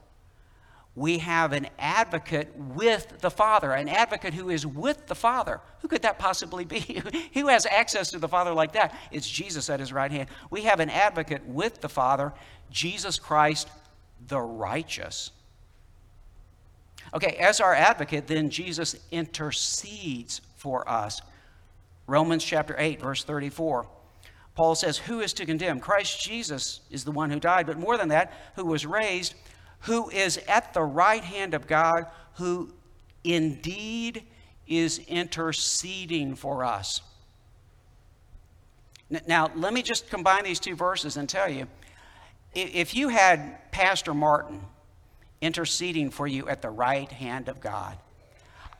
We 0.93 1.19
have 1.19 1.53
an 1.53 1.67
advocate 1.79 2.53
with 2.55 3.21
the 3.21 3.31
Father, 3.31 3.71
an 3.71 3.87
advocate 3.87 4.33
who 4.33 4.49
is 4.49 4.67
with 4.67 5.07
the 5.07 5.15
Father. 5.15 5.61
Who 5.79 5.87
could 5.87 6.01
that 6.01 6.19
possibly 6.19 6.65
be? 6.65 7.01
who 7.33 7.47
has 7.47 7.65
access 7.65 8.11
to 8.11 8.19
the 8.19 8.27
Father 8.27 8.53
like 8.53 8.73
that? 8.73 8.93
It's 9.09 9.29
Jesus 9.29 9.69
at 9.69 9.79
his 9.79 9.93
right 9.93 10.11
hand. 10.11 10.27
We 10.49 10.63
have 10.63 10.81
an 10.81 10.89
advocate 10.89 11.45
with 11.45 11.79
the 11.79 11.87
Father, 11.87 12.33
Jesus 12.69 13.19
Christ, 13.19 13.69
the 14.27 14.39
righteous. 14.39 15.31
Okay, 17.13 17.37
as 17.39 17.61
our 17.61 17.73
advocate, 17.73 18.27
then 18.27 18.49
Jesus 18.49 18.95
intercedes 19.11 20.41
for 20.57 20.87
us. 20.89 21.21
Romans 22.05 22.43
chapter 22.43 22.75
8, 22.77 23.01
verse 23.01 23.23
34. 23.23 23.87
Paul 24.55 24.75
says, 24.75 24.97
Who 24.97 25.21
is 25.21 25.33
to 25.33 25.45
condemn? 25.45 25.79
Christ 25.79 26.21
Jesus 26.21 26.81
is 26.89 27.03
the 27.03 27.11
one 27.11 27.29
who 27.29 27.39
died, 27.39 27.65
but 27.67 27.79
more 27.79 27.97
than 27.97 28.09
that, 28.09 28.33
who 28.55 28.65
was 28.65 28.85
raised, 28.85 29.35
who 29.81 30.09
is 30.09 30.37
at 30.47 30.73
the 30.73 30.83
right 30.83 31.23
hand 31.23 31.53
of 31.53 31.67
God, 31.67 32.05
who 32.35 32.73
indeed 33.23 34.23
is 34.67 34.99
interceding 35.07 36.35
for 36.35 36.63
us. 36.63 37.01
Now, 39.27 39.51
let 39.55 39.73
me 39.73 39.81
just 39.81 40.09
combine 40.09 40.45
these 40.45 40.59
two 40.59 40.75
verses 40.75 41.17
and 41.17 41.27
tell 41.27 41.49
you 41.49 41.67
if 42.53 42.95
you 42.95 43.09
had 43.09 43.71
Pastor 43.71 44.13
Martin 44.13 44.61
interceding 45.41 46.09
for 46.09 46.27
you 46.27 46.47
at 46.49 46.61
the 46.61 46.69
right 46.69 47.11
hand 47.11 47.49
of 47.49 47.59
God, 47.61 47.97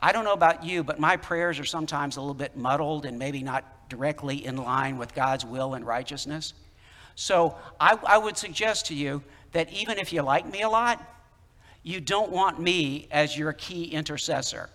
I 0.00 0.12
don't 0.12 0.24
know 0.24 0.32
about 0.32 0.64
you, 0.64 0.82
but 0.82 0.98
my 0.98 1.16
prayers 1.16 1.58
are 1.58 1.64
sometimes 1.64 2.16
a 2.16 2.20
little 2.20 2.34
bit 2.34 2.56
muddled 2.56 3.06
and 3.06 3.18
maybe 3.18 3.42
not 3.42 3.81
directly 3.92 4.46
in 4.46 4.56
line 4.56 4.96
with 4.96 5.14
God's 5.14 5.44
will 5.44 5.74
and 5.74 5.86
righteousness. 5.86 6.54
So 7.14 7.56
I, 7.78 7.98
I 8.06 8.16
would 8.16 8.38
suggest 8.38 8.86
to 8.86 8.94
you 8.94 9.22
that 9.52 9.70
even 9.70 9.98
if 9.98 10.12
you 10.12 10.22
like 10.22 10.50
me 10.50 10.62
a 10.62 10.68
lot, 10.68 11.02
you 11.82 12.00
don't 12.00 12.32
want 12.32 12.58
me 12.58 13.06
as 13.10 13.36
your 13.36 13.52
key 13.52 13.84
intercessor. 13.84 14.70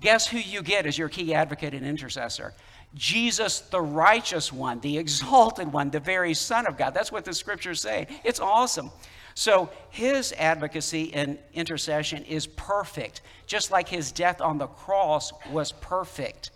Guess 0.00 0.28
who 0.28 0.38
you 0.38 0.62
get 0.62 0.86
as 0.86 0.96
your 0.96 1.08
key 1.08 1.34
advocate 1.34 1.74
and 1.74 1.84
intercessor? 1.84 2.54
Jesus, 2.94 3.60
the 3.60 3.80
righteous 3.80 4.52
one, 4.52 4.78
the 4.80 4.98
exalted 5.04 5.72
one, 5.72 5.90
the 5.90 6.00
very 6.00 6.34
Son 6.34 6.66
of 6.66 6.78
God. 6.78 6.94
That's 6.94 7.10
what 7.10 7.24
the 7.24 7.34
scriptures 7.34 7.80
say. 7.80 8.06
It's 8.24 8.40
awesome. 8.40 8.90
So 9.34 9.70
his 9.90 10.32
advocacy 10.38 11.12
and 11.14 11.38
intercession 11.54 12.24
is 12.24 12.46
perfect, 12.46 13.22
just 13.46 13.70
like 13.70 13.88
his 13.88 14.12
death 14.12 14.40
on 14.40 14.58
the 14.58 14.66
cross 14.66 15.32
was 15.50 15.72
perfect. 15.72 16.50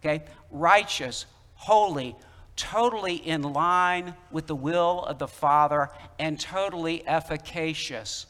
Okay? 0.00 0.24
Righteous, 0.50 1.26
holy, 1.56 2.16
totally 2.54 3.16
in 3.16 3.42
line 3.42 4.14
with 4.30 4.46
the 4.46 4.54
will 4.54 5.04
of 5.04 5.18
the 5.18 5.28
Father, 5.28 5.90
and 6.18 6.38
totally 6.38 7.06
efficacious. 7.06 8.26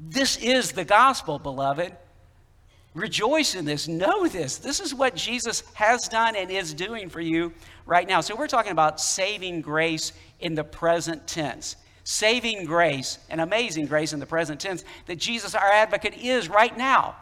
This 0.00 0.36
is 0.36 0.72
the 0.72 0.84
gospel, 0.84 1.38
beloved. 1.38 1.92
Rejoice 2.94 3.54
in 3.54 3.66
this. 3.66 3.88
Know 3.88 4.26
this. 4.26 4.56
This 4.56 4.80
is 4.80 4.94
what 4.94 5.14
Jesus 5.14 5.62
has 5.74 6.08
done 6.08 6.34
and 6.34 6.50
is 6.50 6.72
doing 6.72 7.10
for 7.10 7.20
you 7.20 7.52
right 7.84 8.08
now. 8.08 8.22
So, 8.22 8.34
we're 8.34 8.46
talking 8.46 8.72
about 8.72 9.00
saving 9.00 9.60
grace 9.60 10.12
in 10.40 10.54
the 10.54 10.64
present 10.64 11.26
tense. 11.26 11.76
Saving 12.04 12.64
grace 12.64 13.18
and 13.28 13.40
amazing 13.40 13.86
grace 13.86 14.12
in 14.12 14.20
the 14.20 14.26
present 14.26 14.60
tense 14.60 14.84
that 15.06 15.16
Jesus, 15.16 15.54
our 15.54 15.70
advocate, 15.70 16.14
is 16.14 16.48
right 16.48 16.76
now 16.76 17.16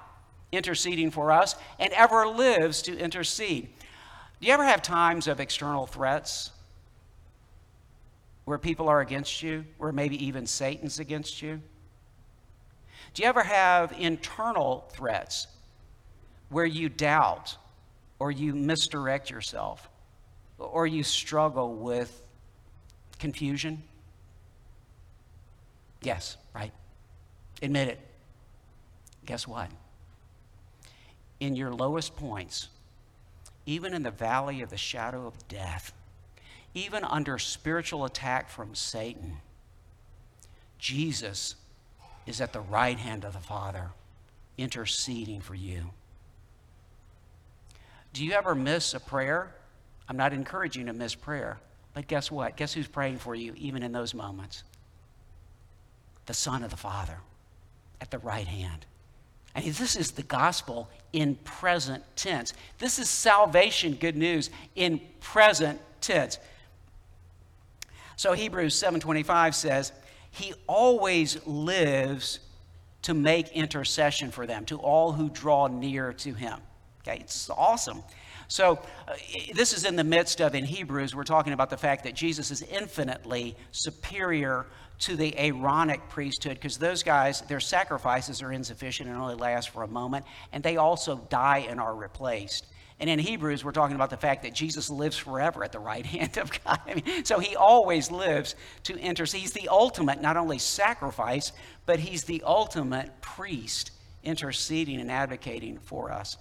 interceding 0.53 1.11
for 1.11 1.33
us 1.33 1.57
and 1.81 1.93
ever 1.93 2.27
lives 2.27 2.83
to 2.83 2.97
intercede. 2.97 3.69
Do 4.45 4.49
you 4.49 4.53
ever 4.53 4.65
have 4.67 4.83
times 4.83 5.27
of 5.27 5.41
external 5.41 5.87
threats 5.87 6.51
where 8.45 8.59
people 8.59 8.91
are 8.91 9.01
against 9.01 9.43
you, 9.43 9.65
where 9.79 9.91
maybe 9.91 10.23
even 10.23 10.47
Satan's 10.47 10.99
against 10.99 11.41
you? 11.41 11.63
Do 13.15 13.23
you 13.23 13.29
ever 13.31 13.43
have 13.43 13.95
internal 13.99 14.85
threats 14.93 15.47
where 16.51 16.67
you 16.67 16.91
doubt 16.91 17.57
or 18.19 18.31
you 18.31 18.55
misdirect 18.55 19.31
yourself 19.31 19.89
or 20.59 20.87
you 20.87 21.03
struggle 21.03 21.77
with 21.77 22.23
confusion? 23.19 23.83
Yes, 26.03 26.37
right. 26.55 26.73
Admit 27.63 27.89
it. 27.89 28.01
Guess 29.25 29.49
what? 29.49 29.71
In 31.41 31.57
your 31.57 31.73
lowest 31.73 32.15
points, 32.15 32.69
even 33.67 33.95
in 33.95 34.03
the 34.03 34.11
valley 34.11 34.63
of 34.63 34.71
the 34.71 34.77
shadow 34.77 35.27
of 35.27 35.49
death, 35.49 35.93
even 36.75 37.05
under 37.05 37.39
spiritual 37.39 38.05
attack 38.05 38.51
from 38.51 38.75
Satan, 38.75 39.39
Jesus 40.79 41.55
is 42.27 42.41
at 42.41 42.53
the 42.53 42.61
right 42.61 42.99
hand 42.99 43.25
of 43.25 43.33
the 43.33 43.39
Father, 43.39 43.91
interceding 44.59 45.41
for 45.41 45.55
you. 45.55 45.91
Do 48.13 48.25
you 48.25 48.33
ever 48.33 48.55
miss 48.55 48.95
a 48.95 49.01
prayer? 49.01 49.55
I'm 50.09 50.17
not 50.17 50.33
encouraging 50.33 50.87
to 50.87 50.93
miss 50.93 51.15
prayer, 51.15 51.59
but 51.95 52.07
guess 52.07 52.31
what? 52.31 52.57
Guess 52.57 52.75
who's 52.75 52.87
praying 52.87 53.19
for 53.19 53.35
you 53.35 53.55
even 53.57 53.83
in 53.83 53.93
those 53.93 54.15
moments? 54.15 54.63
The 56.27 56.35
Son 56.35 56.63
of 56.63 56.71
the 56.71 56.77
Father 56.77 57.19
at 58.01 58.11
the 58.11 58.19
right 58.19 58.47
hand. 58.47 58.87
And 59.55 59.65
this 59.65 59.97
is 59.97 60.13
the 60.13 60.23
gospel 60.23 60.89
in 61.13 61.37
present 61.37 62.03
tense. 62.17 62.53
This 62.79 62.99
is 62.99 63.09
salvation, 63.09 63.95
good 63.95 64.17
news, 64.17 64.51
in 64.75 65.01
present 65.21 65.81
tense. 66.01 66.39
So 68.17 68.33
Hebrews 68.33 68.75
7:25 68.75 69.55
says, 69.55 69.93
"He 70.31 70.55
always 70.67 71.45
lives 71.47 72.41
to 73.03 73.15
make 73.15 73.49
intercession 73.53 74.31
for 74.31 74.47
them, 74.47 74.65
to 74.67 74.79
all 74.79 75.13
who 75.13 75.29
draw 75.31 75.69
near 75.69 76.13
to 76.15 76.35
him." 76.35 76.61
Okay, 77.03 77.19
it's 77.21 77.51
awesome. 77.51 78.03
So, 78.49 78.79
uh, 79.09 79.15
this 79.55 79.73
is 79.73 79.85
in 79.85 79.97
the 79.97 80.05
midst 80.05 80.41
of, 80.41 80.55
in 80.55 80.65
Hebrews, 80.65 81.15
we're 81.15 81.25
talking 81.25 81.53
about 81.53 81.71
the 81.71 81.77
fact 81.77 82.05
that 82.05 82.15
Jesus 82.15 82.51
is 82.51 82.63
infinitely 82.63 83.57
superior 83.73 84.67
to 85.01 85.17
the 85.17 85.35
Aaronic 85.39 86.09
priesthood 86.09 86.55
because 86.55 86.79
those 86.79 87.03
guys, 87.03 87.41
their 87.43 87.61
sacrifices 87.61 88.43
are 88.43 88.53
insufficient 88.53 89.09
and 89.09 89.19
only 89.19 89.35
last 89.35 89.71
for 89.71 89.83
a 89.83 89.89
moment, 89.89 90.25
and 90.53 90.63
they 90.63 90.77
also 90.77 91.17
die 91.29 91.67
and 91.69 91.81
are 91.81 91.95
replaced. 91.95 92.67
And 93.01 93.11
in 93.11 93.19
Hebrews, 93.19 93.65
we're 93.65 93.73
talking 93.73 93.97
about 93.97 94.11
the 94.11 94.17
fact 94.17 94.45
that 94.45 94.55
Jesus 94.55 94.89
lives 94.89 95.17
forever 95.17 95.65
at 95.65 95.73
the 95.73 95.81
right 95.81 96.07
hand 96.07 96.37
of 96.37 96.51
God. 96.65 96.81
I 96.87 96.95
mean, 96.95 97.25
so 97.25 97.39
he 97.39 97.57
always 97.57 98.11
lives 98.11 98.55
to 98.85 98.97
intercede. 98.97 99.41
He's 99.41 99.53
the 99.53 99.69
ultimate, 99.69 100.23
not 100.23 100.37
only 100.37 100.59
sacrifice, 100.59 101.53
but 101.87 101.99
he's 101.99 102.25
the 102.25 102.43
ultimate 102.47 103.21
priest 103.21 103.91
interceding 104.23 105.01
and 105.01 105.11
advocating 105.11 105.79
for 105.79 106.11
us. 106.11 106.37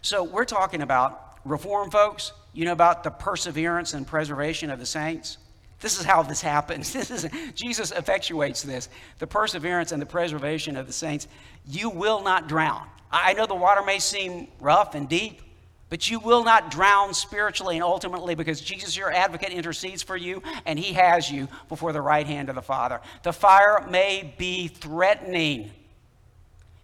So 0.00 0.24
we're 0.24 0.44
talking 0.44 0.82
about 0.82 1.38
reform, 1.44 1.90
folks. 1.90 2.32
You 2.52 2.64
know 2.64 2.72
about 2.72 3.04
the 3.04 3.10
perseverance 3.10 3.94
and 3.94 4.06
preservation 4.06 4.70
of 4.70 4.78
the 4.78 4.86
saints? 4.86 5.38
This 5.82 5.98
is 5.98 6.06
how 6.06 6.22
this 6.22 6.40
happens. 6.40 6.92
This 7.02 7.10
is, 7.10 7.28
Jesus 7.54 7.90
effectuates 7.90 8.62
this 8.62 8.88
the 9.18 9.26
perseverance 9.26 9.92
and 9.92 10.00
the 10.00 10.06
preservation 10.06 10.76
of 10.76 10.86
the 10.86 10.92
saints. 10.92 11.26
You 11.66 11.90
will 11.90 12.22
not 12.22 12.48
drown. 12.48 12.86
I 13.10 13.34
know 13.34 13.44
the 13.44 13.54
water 13.54 13.82
may 13.82 13.98
seem 13.98 14.48
rough 14.60 14.94
and 14.94 15.08
deep, 15.08 15.42
but 15.90 16.08
you 16.08 16.20
will 16.20 16.44
not 16.44 16.70
drown 16.70 17.12
spiritually 17.12 17.76
and 17.76 17.84
ultimately 17.84 18.34
because 18.34 18.60
Jesus, 18.60 18.96
your 18.96 19.12
advocate, 19.12 19.50
intercedes 19.50 20.02
for 20.02 20.16
you 20.16 20.42
and 20.64 20.78
he 20.78 20.94
has 20.94 21.30
you 21.30 21.48
before 21.68 21.92
the 21.92 22.00
right 22.00 22.26
hand 22.26 22.48
of 22.48 22.54
the 22.54 22.62
Father. 22.62 23.00
The 23.24 23.32
fire 23.32 23.86
may 23.90 24.32
be 24.38 24.68
threatening 24.68 25.72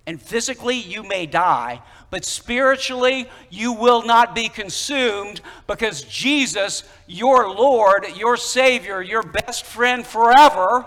and 0.08 0.22
physically 0.22 0.76
you 0.76 1.02
may 1.02 1.26
die, 1.26 1.82
but 2.08 2.24
spiritually 2.24 3.28
you 3.50 3.74
will 3.74 4.02
not 4.06 4.34
be 4.34 4.48
consumed 4.48 5.42
because 5.66 6.00
Jesus, 6.04 6.82
your 7.06 7.54
Lord, 7.54 8.06
your 8.16 8.38
Savior, 8.38 9.02
your 9.02 9.22
best 9.22 9.66
friend 9.66 10.06
forever, 10.06 10.86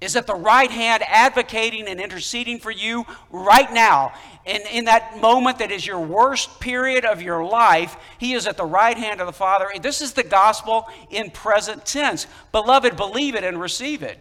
is 0.00 0.16
at 0.16 0.26
the 0.26 0.34
right 0.34 0.72
hand 0.72 1.04
advocating 1.06 1.86
and 1.86 2.00
interceding 2.00 2.58
for 2.58 2.72
you 2.72 3.06
right 3.30 3.72
now. 3.72 4.12
And 4.44 4.64
in 4.72 4.86
that 4.86 5.20
moment 5.20 5.60
that 5.60 5.70
is 5.70 5.86
your 5.86 6.00
worst 6.00 6.58
period 6.58 7.04
of 7.04 7.22
your 7.22 7.44
life, 7.44 7.96
He 8.18 8.32
is 8.32 8.48
at 8.48 8.56
the 8.56 8.64
right 8.64 8.98
hand 8.98 9.20
of 9.20 9.28
the 9.28 9.32
Father. 9.32 9.68
This 9.80 10.00
is 10.00 10.14
the 10.14 10.24
gospel 10.24 10.88
in 11.10 11.30
present 11.30 11.86
tense. 11.86 12.26
Beloved, 12.50 12.96
believe 12.96 13.36
it 13.36 13.44
and 13.44 13.60
receive 13.60 14.02
it. 14.02 14.18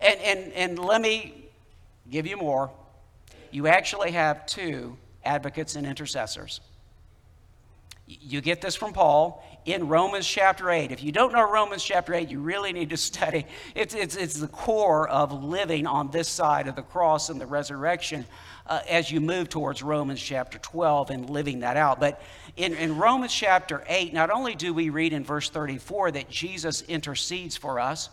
And, 0.00 0.20
and, 0.20 0.52
and 0.52 0.78
let 0.78 1.02
me 1.02 1.41
give 2.12 2.26
you 2.26 2.36
more. 2.36 2.70
You 3.50 3.66
actually 3.66 4.12
have 4.12 4.46
two 4.46 4.96
advocates 5.24 5.74
and 5.74 5.86
intercessors. 5.86 6.60
You 8.06 8.40
get 8.40 8.60
this 8.60 8.74
from 8.74 8.92
Paul 8.92 9.42
in 9.64 9.88
Romans 9.88 10.26
chapter 10.26 10.70
8. 10.70 10.90
If 10.90 11.02
you 11.02 11.12
don't 11.12 11.32
know 11.32 11.50
Romans 11.50 11.82
chapter 11.82 12.14
8, 12.14 12.28
you 12.28 12.40
really 12.40 12.72
need 12.72 12.90
to 12.90 12.96
study. 13.10 13.46
It's, 13.74 13.94
it's, 13.94 14.16
it's 14.16 14.34
the 14.34 14.48
core 14.48 15.08
of 15.08 15.32
living 15.44 15.86
on 15.86 16.10
this 16.10 16.28
side 16.28 16.68
of 16.68 16.76
the 16.76 16.82
cross 16.82 17.30
and 17.30 17.40
the 17.40 17.46
resurrection 17.46 18.26
uh, 18.66 18.80
as 18.88 19.10
you 19.10 19.20
move 19.20 19.48
towards 19.48 19.82
Romans 19.82 20.20
chapter 20.20 20.58
12 20.58 21.10
and 21.10 21.30
living 21.30 21.60
that 21.60 21.76
out. 21.76 21.98
But 21.98 22.20
in, 22.56 22.74
in 22.74 22.98
Romans 22.98 23.32
chapter 23.32 23.82
8, 23.88 24.12
not 24.12 24.30
only 24.30 24.54
do 24.54 24.74
we 24.74 24.90
read 24.90 25.12
in 25.12 25.24
verse 25.24 25.48
34 25.48 26.12
that 26.12 26.28
Jesus 26.28 26.82
intercedes 26.82 27.56
for 27.56 27.80
us, 27.80 28.10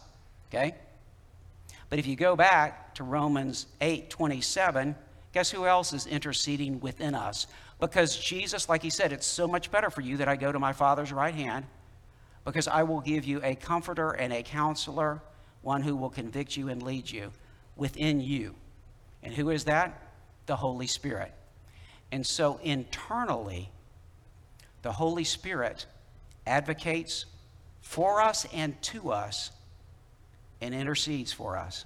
okay? 0.49 0.75
But 1.89 1.99
if 1.99 2.07
you 2.07 2.15
go 2.15 2.35
back 2.35 2.93
to 2.95 3.03
Romans 3.03 3.67
8 3.81 4.09
27, 4.09 4.95
guess 5.33 5.49
who 5.49 5.65
else 5.65 5.93
is 5.93 6.05
interceding 6.05 6.79
within 6.79 7.15
us? 7.15 7.47
Because 7.79 8.17
Jesus, 8.17 8.69
like 8.69 8.83
he 8.83 8.89
said, 8.89 9.11
it's 9.11 9.25
so 9.25 9.47
much 9.47 9.71
better 9.71 9.89
for 9.89 10.01
you 10.01 10.17
that 10.17 10.27
I 10.27 10.35
go 10.35 10.51
to 10.51 10.59
my 10.59 10.73
Father's 10.73 11.11
right 11.11 11.33
hand, 11.33 11.65
because 12.45 12.67
I 12.67 12.83
will 12.83 13.01
give 13.01 13.25
you 13.25 13.41
a 13.43 13.55
comforter 13.55 14.11
and 14.11 14.33
a 14.33 14.43
counselor, 14.43 15.21
one 15.61 15.81
who 15.81 15.95
will 15.95 16.09
convict 16.09 16.57
you 16.57 16.69
and 16.69 16.83
lead 16.83 17.09
you 17.09 17.31
within 17.75 18.19
you. 18.19 18.55
And 19.23 19.33
who 19.33 19.49
is 19.49 19.63
that? 19.65 20.01
The 20.45 20.55
Holy 20.55 20.87
Spirit. 20.87 21.33
And 22.11 22.25
so 22.25 22.59
internally, 22.63 23.71
the 24.81 24.91
Holy 24.91 25.23
Spirit 25.23 25.85
advocates 26.45 27.25
for 27.81 28.21
us 28.21 28.45
and 28.53 28.79
to 28.81 29.11
us 29.11 29.51
and 30.61 30.73
intercedes 30.73 31.31
for 31.31 31.57
us. 31.57 31.85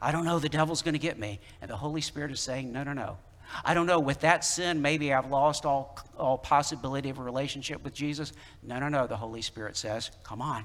I 0.00 0.12
don't 0.12 0.24
know, 0.24 0.38
the 0.38 0.48
devil's 0.48 0.82
going 0.82 0.94
to 0.94 1.00
get 1.00 1.18
me. 1.18 1.40
And 1.60 1.70
the 1.70 1.76
Holy 1.76 2.00
Spirit 2.00 2.30
is 2.30 2.40
saying, 2.40 2.72
No, 2.72 2.84
no, 2.84 2.92
no. 2.92 3.18
I 3.64 3.74
don't 3.74 3.86
know, 3.86 3.98
with 3.98 4.20
that 4.20 4.44
sin, 4.44 4.82
maybe 4.82 5.12
I've 5.12 5.30
lost 5.30 5.64
all, 5.64 5.98
all 6.18 6.36
possibility 6.36 7.08
of 7.08 7.18
a 7.18 7.22
relationship 7.22 7.82
with 7.82 7.94
Jesus. 7.94 8.32
No, 8.62 8.78
no, 8.78 8.88
no, 8.88 9.06
the 9.06 9.16
Holy 9.16 9.42
Spirit 9.42 9.76
says, 9.76 10.10
Come 10.22 10.42
on. 10.42 10.64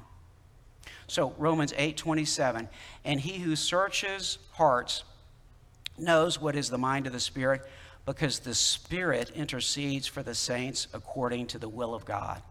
So 1.07 1.33
Romans 1.37 1.73
8 1.75 1.97
27, 1.97 2.69
and 3.05 3.19
he 3.19 3.39
who 3.39 3.55
searches 3.55 4.37
hearts 4.51 5.03
knows 5.97 6.39
what 6.41 6.55
is 6.55 6.69
the 6.69 6.77
mind 6.77 7.07
of 7.07 7.13
the 7.13 7.19
Spirit, 7.19 7.61
because 8.05 8.39
the 8.39 8.55
Spirit 8.55 9.31
intercedes 9.35 10.07
for 10.07 10.23
the 10.23 10.35
saints 10.35 10.87
according 10.93 11.47
to 11.47 11.57
the 11.57 11.69
will 11.69 11.93
of 11.93 12.05
God. 12.05 12.41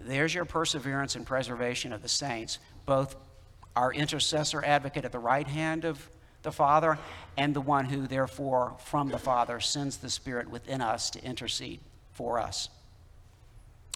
There's 0.00 0.34
your 0.34 0.44
perseverance 0.44 1.16
and 1.16 1.26
preservation 1.26 1.92
of 1.92 2.02
the 2.02 2.08
saints, 2.08 2.58
both 2.88 3.16
our 3.76 3.92
intercessor 3.92 4.64
advocate 4.64 5.04
at 5.04 5.12
the 5.12 5.18
right 5.18 5.46
hand 5.46 5.84
of 5.84 6.08
the 6.42 6.50
Father 6.50 6.98
and 7.36 7.52
the 7.52 7.60
one 7.60 7.84
who, 7.84 8.06
therefore, 8.06 8.74
from 8.78 9.10
the 9.10 9.18
Father 9.18 9.60
sends 9.60 9.98
the 9.98 10.08
Spirit 10.08 10.48
within 10.48 10.80
us 10.80 11.10
to 11.10 11.22
intercede 11.22 11.80
for 12.12 12.38
us. 12.38 12.70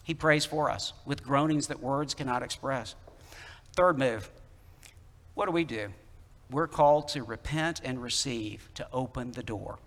He 0.04 0.12
prays 0.12 0.44
for 0.44 0.70
us 0.70 0.92
with 1.06 1.24
groanings 1.24 1.68
that 1.68 1.80
words 1.80 2.12
cannot 2.12 2.42
express. 2.42 2.94
Third 3.74 3.98
move 3.98 4.30
what 5.34 5.46
do 5.46 5.52
we 5.52 5.64
do? 5.64 5.88
We're 6.50 6.66
called 6.66 7.08
to 7.08 7.22
repent 7.22 7.80
and 7.82 8.02
receive, 8.02 8.68
to 8.74 8.86
open 8.92 9.32
the 9.32 9.42
door. 9.42 9.78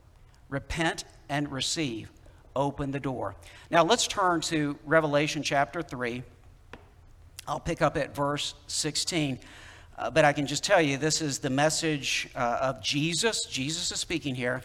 Repent 0.49 1.03
and 1.29 1.51
receive, 1.51 2.11
open 2.55 2.89
the 2.89 2.99
door. 2.99 3.35
Now 3.69 3.83
let's 3.83 4.07
turn 4.07 4.41
to 4.41 4.79
Revelation 4.83 5.43
chapter 5.43 5.83
3. 5.83 6.23
I'll 7.47 7.59
pick 7.59 7.81
up 7.81 7.95
at 7.95 8.15
verse 8.15 8.55
16. 8.67 9.39
Uh, 9.97 10.09
but 10.09 10.25
I 10.25 10.33
can 10.33 10.47
just 10.47 10.63
tell 10.63 10.81
you, 10.81 10.97
this 10.97 11.21
is 11.21 11.39
the 11.39 11.49
message 11.49 12.27
uh, 12.35 12.57
of 12.61 12.81
Jesus. 12.81 13.45
Jesus 13.45 13.91
is 13.91 13.99
speaking 13.99 14.35
here 14.35 14.61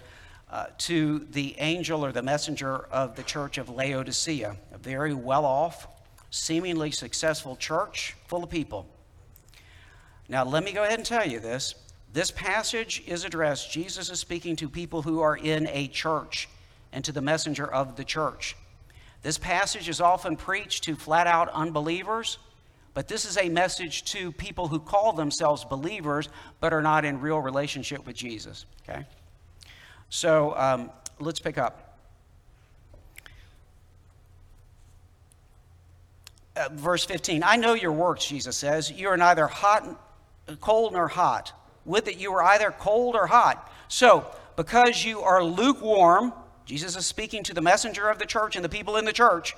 uh, 0.51 0.67
to 0.79 1.21
the 1.31 1.55
angel 1.59 2.05
or 2.05 2.11
the 2.11 2.23
messenger 2.23 2.79
of 2.91 3.15
the 3.15 3.23
church 3.23 3.59
of 3.59 3.69
Laodicea, 3.69 4.57
a 4.73 4.79
very 4.79 5.15
well 5.15 5.45
off, 5.45 5.87
seemingly 6.31 6.91
successful 6.91 7.55
church 7.55 8.17
full 8.27 8.43
of 8.43 8.51
people. 8.51 8.87
Now, 10.29 10.45
let 10.45 10.65
me 10.65 10.73
go 10.73 10.83
ahead 10.83 10.99
and 10.99 11.07
tell 11.07 11.27
you 11.27 11.39
this. 11.39 11.75
This 12.13 12.33
passage 12.33 13.05
is 13.07 13.25
addressed, 13.25 13.71
Jesus 13.71 14.11
is 14.11 14.19
speaking 14.19 14.57
to 14.57 14.69
people 14.69 15.03
who 15.03 15.21
are 15.21 15.37
in 15.37 15.69
a 15.69 15.87
church 15.87 16.49
and 16.93 17.05
to 17.05 17.13
the 17.13 17.21
messenger 17.21 17.73
of 17.73 17.95
the 17.95 18.05
church. 18.05 18.57
This 19.23 19.39
passage 19.39 19.89
is 19.89 20.01
often 20.01 20.37
preached 20.37 20.85
to 20.85 20.97
flat 20.97 21.29
out 21.29 21.49
unbelievers, 21.51 22.39
but 22.95 23.09
this 23.09 23.25
is 23.25 23.37
a 23.39 23.49
message 23.49 24.05
to 24.13 24.33
people 24.33 24.69
who 24.69 24.81
call 24.81 25.13
themselves 25.13 25.65
believers 25.65 26.29
but 26.61 26.73
are 26.73 26.83
not 26.83 27.05
in 27.05 27.21
real 27.21 27.39
relationship 27.39 28.07
with 28.07 28.17
Jesus. 28.17 28.67
Okay? 28.83 29.05
So 30.09 30.57
um, 30.57 30.91
let's 31.21 31.41
pick 31.41 31.57
up. 31.57 31.99
Uh, 36.57 36.69
verse 36.73 37.05
15 37.05 37.45
I 37.45 37.57
know 37.57 37.75
your 37.75 37.93
works, 37.93 38.27
Jesus 38.27 38.57
says. 38.57 38.91
You 38.91 39.09
are 39.09 39.17
neither 39.17 39.47
hot 39.47 39.99
cold 40.61 40.93
nor 40.93 41.09
hot. 41.09 41.53
Would 41.85 42.07
that 42.07 42.19
you 42.19 42.33
were 42.33 42.43
either 42.43 42.71
cold 42.73 43.15
or 43.15 43.27
hot. 43.27 43.73
So, 43.89 44.27
because 44.57 45.05
you 45.05 45.21
are 45.21 45.43
lukewarm, 45.43 46.33
Jesus 46.67 46.97
is 46.97 47.07
speaking 47.07 47.43
to 47.45 47.55
the 47.55 47.61
messenger 47.61 48.09
of 48.09 48.19
the 48.19 48.27
church 48.27 48.57
and 48.57 48.65
the 48.65 48.69
people 48.69 48.97
in 48.97 49.05
the 49.05 49.13
church. 49.13 49.57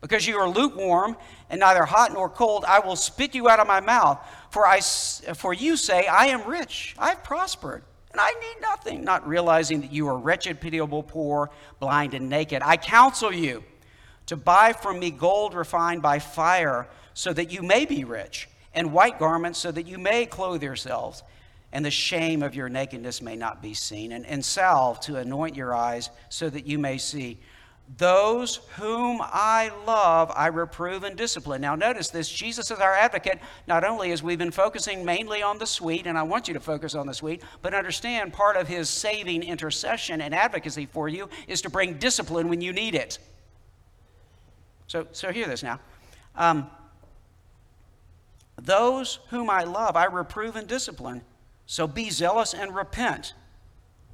Because 0.00 0.26
you 0.26 0.36
are 0.38 0.48
lukewarm 0.48 1.16
and 1.50 1.60
neither 1.60 1.84
hot 1.84 2.12
nor 2.12 2.28
cold, 2.28 2.64
I 2.66 2.78
will 2.80 2.96
spit 2.96 3.34
you 3.34 3.48
out 3.48 3.58
of 3.58 3.66
my 3.66 3.80
mouth. 3.80 4.18
For, 4.50 4.66
I, 4.66 4.80
for 4.80 5.52
you 5.52 5.76
say, 5.76 6.06
I 6.06 6.26
am 6.26 6.44
rich, 6.44 6.94
I've 6.98 7.24
prospered, 7.24 7.82
and 8.12 8.20
I 8.20 8.30
need 8.30 8.62
nothing, 8.62 9.04
not 9.04 9.26
realizing 9.26 9.80
that 9.80 9.92
you 9.92 10.06
are 10.08 10.16
wretched, 10.16 10.60
pitiable, 10.60 11.02
poor, 11.02 11.50
blind, 11.80 12.14
and 12.14 12.28
naked. 12.28 12.62
I 12.64 12.76
counsel 12.76 13.32
you 13.32 13.64
to 14.26 14.36
buy 14.36 14.72
from 14.72 14.98
me 14.98 15.10
gold 15.10 15.54
refined 15.54 16.02
by 16.02 16.18
fire, 16.18 16.86
so 17.14 17.32
that 17.32 17.50
you 17.50 17.62
may 17.62 17.84
be 17.84 18.04
rich 18.04 18.48
and 18.74 18.92
white 18.92 19.18
garments 19.18 19.58
so 19.58 19.72
that 19.72 19.88
you 19.88 19.98
may 19.98 20.24
clothe 20.24 20.62
yourselves 20.62 21.24
and 21.72 21.84
the 21.84 21.90
shame 21.90 22.42
of 22.42 22.54
your 22.54 22.68
nakedness 22.68 23.20
may 23.20 23.36
not 23.36 23.60
be 23.60 23.74
seen, 23.74 24.12
and, 24.12 24.24
and 24.24 24.42
salve 24.44 25.00
to 25.00 25.16
anoint 25.16 25.54
your 25.54 25.74
eyes 25.74 26.10
so 26.28 26.48
that 26.48 26.66
you 26.66 26.78
may 26.78 26.96
see. 26.96 27.38
Those 27.96 28.56
whom 28.76 29.20
I 29.22 29.70
love, 29.86 30.30
I 30.34 30.48
reprove 30.48 31.04
and 31.04 31.16
discipline. 31.16 31.62
Now, 31.62 31.74
notice 31.74 32.10
this 32.10 32.28
Jesus 32.28 32.70
is 32.70 32.78
our 32.80 32.92
advocate, 32.92 33.38
not 33.66 33.82
only 33.82 34.12
as 34.12 34.22
we've 34.22 34.38
been 34.38 34.50
focusing 34.50 35.04
mainly 35.06 35.42
on 35.42 35.58
the 35.58 35.66
sweet, 35.66 36.06
and 36.06 36.18
I 36.18 36.22
want 36.22 36.48
you 36.48 36.54
to 36.54 36.60
focus 36.60 36.94
on 36.94 37.06
the 37.06 37.14
sweet, 37.14 37.42
but 37.62 37.72
understand 37.72 38.34
part 38.34 38.56
of 38.56 38.68
his 38.68 38.90
saving 38.90 39.42
intercession 39.42 40.20
and 40.20 40.34
advocacy 40.34 40.84
for 40.86 41.08
you 41.08 41.30
is 41.46 41.62
to 41.62 41.70
bring 41.70 41.94
discipline 41.94 42.48
when 42.48 42.60
you 42.60 42.74
need 42.74 42.94
it. 42.94 43.18
So, 44.86 45.06
so 45.12 45.32
hear 45.32 45.46
this 45.46 45.62
now. 45.62 45.80
Um, 46.36 46.70
those 48.60 49.20
whom 49.30 49.48
I 49.48 49.64
love, 49.64 49.96
I 49.96 50.04
reprove 50.04 50.56
and 50.56 50.68
discipline. 50.68 51.22
So 51.66 51.86
be 51.86 52.10
zealous 52.10 52.52
and 52.54 52.74
repent. 52.74 53.32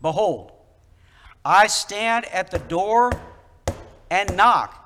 Behold, 0.01 0.53
I 1.45 1.67
stand 1.67 2.27
at 2.27 2.51
the 2.51 2.59
door 2.59 3.11
and 4.15 4.37
knock. 4.37 4.81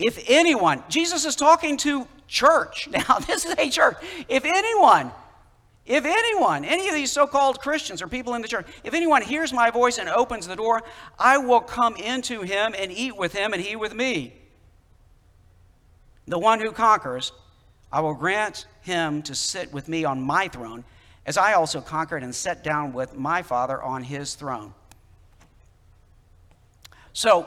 If 0.00 0.24
anyone, 0.28 0.82
Jesus 0.88 1.24
is 1.24 1.36
talking 1.36 1.76
to 1.78 2.08
church. 2.26 2.88
Now, 2.90 3.18
this 3.20 3.44
is 3.44 3.54
a 3.56 3.70
church. 3.70 3.96
If 4.28 4.44
anyone, 4.44 5.12
if 5.86 6.04
anyone, 6.04 6.64
any 6.64 6.88
of 6.88 6.94
these 6.94 7.12
so 7.12 7.26
called 7.28 7.60
Christians 7.60 8.02
or 8.02 8.08
people 8.08 8.34
in 8.34 8.42
the 8.42 8.48
church, 8.48 8.66
if 8.82 8.92
anyone 8.92 9.22
hears 9.22 9.52
my 9.52 9.70
voice 9.70 9.98
and 9.98 10.08
opens 10.08 10.48
the 10.48 10.56
door, 10.56 10.82
I 11.18 11.38
will 11.38 11.60
come 11.60 11.94
into 11.96 12.42
him 12.42 12.74
and 12.76 12.90
eat 12.90 13.16
with 13.16 13.32
him 13.32 13.52
and 13.52 13.62
he 13.62 13.76
with 13.76 13.94
me. 13.94 14.34
The 16.26 16.38
one 16.38 16.60
who 16.60 16.72
conquers, 16.72 17.32
I 17.92 18.00
will 18.00 18.14
grant 18.14 18.66
him 18.80 19.22
to 19.22 19.34
sit 19.36 19.72
with 19.72 19.88
me 19.88 20.04
on 20.04 20.20
my 20.20 20.48
throne, 20.48 20.82
as 21.26 21.36
I 21.36 21.52
also 21.52 21.80
conquered 21.80 22.24
and 22.24 22.34
sat 22.34 22.64
down 22.64 22.92
with 22.92 23.14
my 23.14 23.42
Father 23.42 23.80
on 23.80 24.02
his 24.02 24.34
throne. 24.34 24.74
So, 27.12 27.46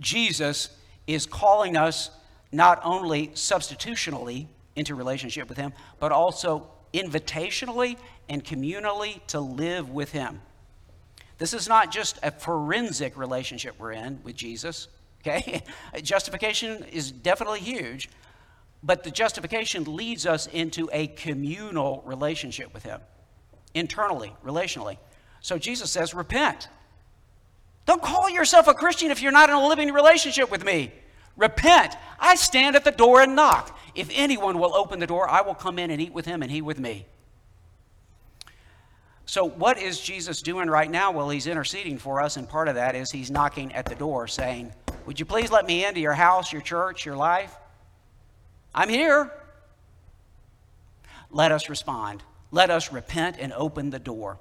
Jesus 0.00 0.70
is 1.06 1.26
calling 1.26 1.76
us 1.76 2.10
not 2.52 2.80
only 2.84 3.30
substitutionally 3.34 4.48
into 4.74 4.94
relationship 4.94 5.48
with 5.48 5.58
him, 5.58 5.72
but 5.98 6.12
also 6.12 6.68
invitationally 6.92 7.96
and 8.28 8.44
communally 8.44 9.24
to 9.28 9.40
live 9.40 9.90
with 9.90 10.12
him. 10.12 10.40
This 11.38 11.52
is 11.52 11.68
not 11.68 11.92
just 11.92 12.18
a 12.22 12.30
forensic 12.30 13.16
relationship 13.16 13.74
we're 13.78 13.92
in 13.92 14.20
with 14.22 14.36
Jesus, 14.36 14.88
okay? 15.20 15.62
Justification 16.02 16.84
is 16.84 17.12
definitely 17.12 17.60
huge, 17.60 18.08
but 18.82 19.02
the 19.02 19.10
justification 19.10 19.96
leads 19.96 20.26
us 20.26 20.46
into 20.46 20.88
a 20.92 21.08
communal 21.08 22.02
relationship 22.06 22.72
with 22.72 22.84
Him, 22.84 23.00
internally, 23.74 24.32
relationally. 24.44 24.98
So 25.40 25.58
Jesus 25.58 25.90
says, 25.90 26.14
repent. 26.14 26.68
Don't 27.86 28.02
call 28.02 28.28
yourself 28.28 28.66
a 28.66 28.74
Christian 28.74 29.10
if 29.10 29.22
you're 29.22 29.32
not 29.32 29.48
in 29.48 29.54
a 29.54 29.66
living 29.66 29.92
relationship 29.92 30.50
with 30.50 30.64
me. 30.64 30.92
Repent. 31.36 31.94
I 32.18 32.34
stand 32.34 32.76
at 32.76 32.84
the 32.84 32.90
door 32.90 33.20
and 33.20 33.36
knock. 33.36 33.78
If 33.94 34.10
anyone 34.12 34.58
will 34.58 34.74
open 34.74 34.98
the 34.98 35.06
door, 35.06 35.28
I 35.28 35.42
will 35.42 35.54
come 35.54 35.78
in 35.78 35.90
and 35.90 36.00
eat 36.00 36.12
with 36.12 36.26
him 36.26 36.42
and 36.42 36.50
he 36.50 36.60
with 36.60 36.78
me. 36.78 37.06
So, 39.28 39.44
what 39.44 39.78
is 39.78 40.00
Jesus 40.00 40.40
doing 40.40 40.68
right 40.68 40.90
now? 40.90 41.10
Well, 41.10 41.30
he's 41.30 41.48
interceding 41.48 41.98
for 41.98 42.20
us, 42.20 42.36
and 42.36 42.48
part 42.48 42.68
of 42.68 42.76
that 42.76 42.94
is 42.94 43.10
he's 43.10 43.30
knocking 43.30 43.72
at 43.72 43.86
the 43.86 43.96
door 43.96 44.28
saying, 44.28 44.72
Would 45.04 45.18
you 45.18 45.26
please 45.26 45.50
let 45.50 45.66
me 45.66 45.84
into 45.84 45.98
your 45.98 46.14
house, 46.14 46.52
your 46.52 46.62
church, 46.62 47.04
your 47.04 47.16
life? 47.16 47.52
I'm 48.72 48.88
here. 48.88 49.32
Let 51.30 51.50
us 51.50 51.68
respond. 51.68 52.22
Let 52.52 52.70
us 52.70 52.92
repent 52.92 53.36
and 53.40 53.52
open 53.52 53.90
the 53.90 53.98
door. 53.98 54.38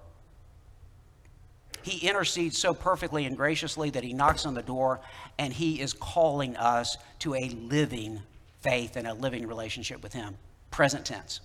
He 1.85 2.07
intercedes 2.07 2.57
so 2.57 2.73
perfectly 2.73 3.25
and 3.25 3.37
graciously 3.37 3.91
that 3.91 4.03
he 4.03 4.11
knocks 4.11 4.47
on 4.47 4.55
the 4.55 4.63
door 4.63 5.01
and 5.37 5.53
he 5.53 5.79
is 5.79 5.93
calling 5.93 6.57
us 6.57 6.97
to 7.19 7.35
a 7.35 7.49
living 7.49 8.23
faith 8.61 8.95
and 8.95 9.05
a 9.05 9.13
living 9.13 9.47
relationship 9.47 10.01
with 10.01 10.11
him. 10.11 10.35
Present 10.71 11.05
tense, 11.05 11.41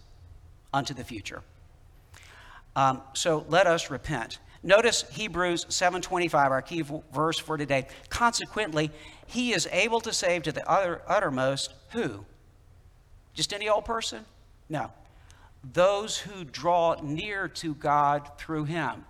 unto 0.72 0.94
the 0.94 1.04
future. 1.04 1.42
Um, 2.74 3.02
so 3.12 3.44
let 3.50 3.66
us 3.66 3.90
repent. 3.90 4.38
Notice 4.62 5.04
Hebrews 5.10 5.66
7:25, 5.68 6.50
our 6.50 6.62
key 6.62 6.84
verse 7.12 7.38
for 7.38 7.58
today. 7.58 7.86
Consequently, 8.08 8.90
he 9.26 9.52
is 9.52 9.68
able 9.70 10.00
to 10.00 10.12
save 10.12 10.44
to 10.44 10.52
the 10.52 10.66
utter, 10.66 11.02
uttermost 11.06 11.74
who? 11.90 12.24
Just 13.34 13.52
any 13.52 13.68
old 13.68 13.84
person? 13.84 14.24
No. 14.70 14.90
Those 15.62 16.16
who 16.16 16.44
draw 16.44 16.96
near 17.02 17.46
to 17.46 17.74
God 17.74 18.30
through 18.38 18.64
him. 18.64 19.04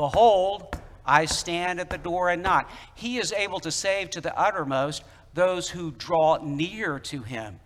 Behold, 0.00 0.80
I 1.04 1.26
stand 1.26 1.78
at 1.78 1.90
the 1.90 1.98
door 1.98 2.30
and 2.30 2.42
knock. 2.42 2.70
He 2.94 3.18
is 3.18 3.34
able 3.34 3.60
to 3.60 3.70
save 3.70 4.08
to 4.10 4.22
the 4.22 4.34
uttermost 4.34 5.04
those 5.34 5.68
who 5.68 5.90
draw 5.90 6.38
near 6.42 6.98
to 7.00 7.20
him 7.20 7.60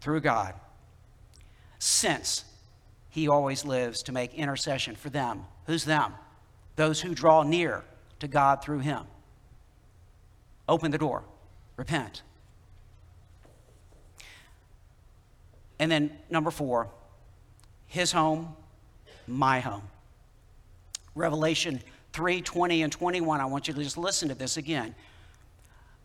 through 0.00 0.22
God. 0.22 0.54
Since 1.78 2.46
he 3.10 3.28
always 3.28 3.66
lives 3.66 4.02
to 4.04 4.12
make 4.12 4.32
intercession 4.32 4.96
for 4.96 5.10
them. 5.10 5.44
Who's 5.66 5.84
them? 5.84 6.14
Those 6.76 7.02
who 7.02 7.14
draw 7.14 7.42
near 7.42 7.84
to 8.20 8.26
God 8.26 8.62
through 8.64 8.78
him. 8.78 9.02
Open 10.66 10.90
the 10.90 10.96
door, 10.96 11.24
repent. 11.76 12.22
And 15.78 15.92
then, 15.92 16.16
number 16.30 16.50
four, 16.50 16.88
his 17.86 18.12
home, 18.12 18.56
my 19.26 19.60
home. 19.60 19.82
Revelation 21.14 21.80
3 22.12 22.42
20 22.42 22.82
and 22.82 22.92
21. 22.92 23.40
I 23.40 23.44
want 23.46 23.68
you 23.68 23.74
to 23.74 23.82
just 23.82 23.98
listen 23.98 24.28
to 24.28 24.34
this 24.34 24.56
again. 24.56 24.94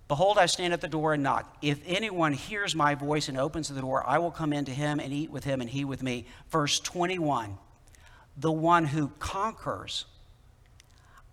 Behold, 0.09 0.39
I 0.39 0.47
stand 0.47 0.73
at 0.73 0.81
the 0.81 0.87
door 0.87 1.13
and 1.13 1.21
knock. 1.21 1.55
If 1.61 1.81
anyone 1.85 2.33
hears 2.33 2.75
my 2.75 2.95
voice 2.95 3.29
and 3.29 3.37
opens 3.37 3.69
the 3.69 3.79
door, 3.79 4.03
I 4.07 4.17
will 4.17 4.31
come 4.31 4.53
into 4.53 4.71
him 4.71 4.99
and 4.99 5.13
eat 5.13 5.29
with 5.29 5.43
him 5.43 5.61
and 5.61 5.69
he 5.69 5.85
with 5.85 6.01
me. 6.01 6.25
Verse 6.49 6.79
21 6.79 7.55
The 8.35 8.51
one 8.51 8.85
who 8.85 9.11
conquers, 9.19 10.05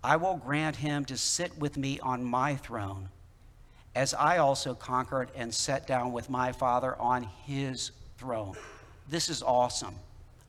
I 0.05 0.17
will 0.17 0.37
grant 0.37 0.77
him 0.77 1.07
to 1.07 1.17
sit 1.17 1.57
with 1.59 1.79
me 1.79 1.99
on 2.01 2.23
my 2.23 2.57
throne, 2.57 3.09
as 3.95 4.13
I 4.13 4.39
also 4.39 4.75
conquered 4.75 5.31
and 5.35 5.55
sat 5.55 5.87
down 5.87 6.13
with 6.13 6.29
my 6.29 6.53
Father 6.53 6.97
on 7.01 7.23
his 7.47 7.93
throne. 8.19 8.57
This 9.09 9.31
is 9.31 9.43
awesome. 9.43 9.95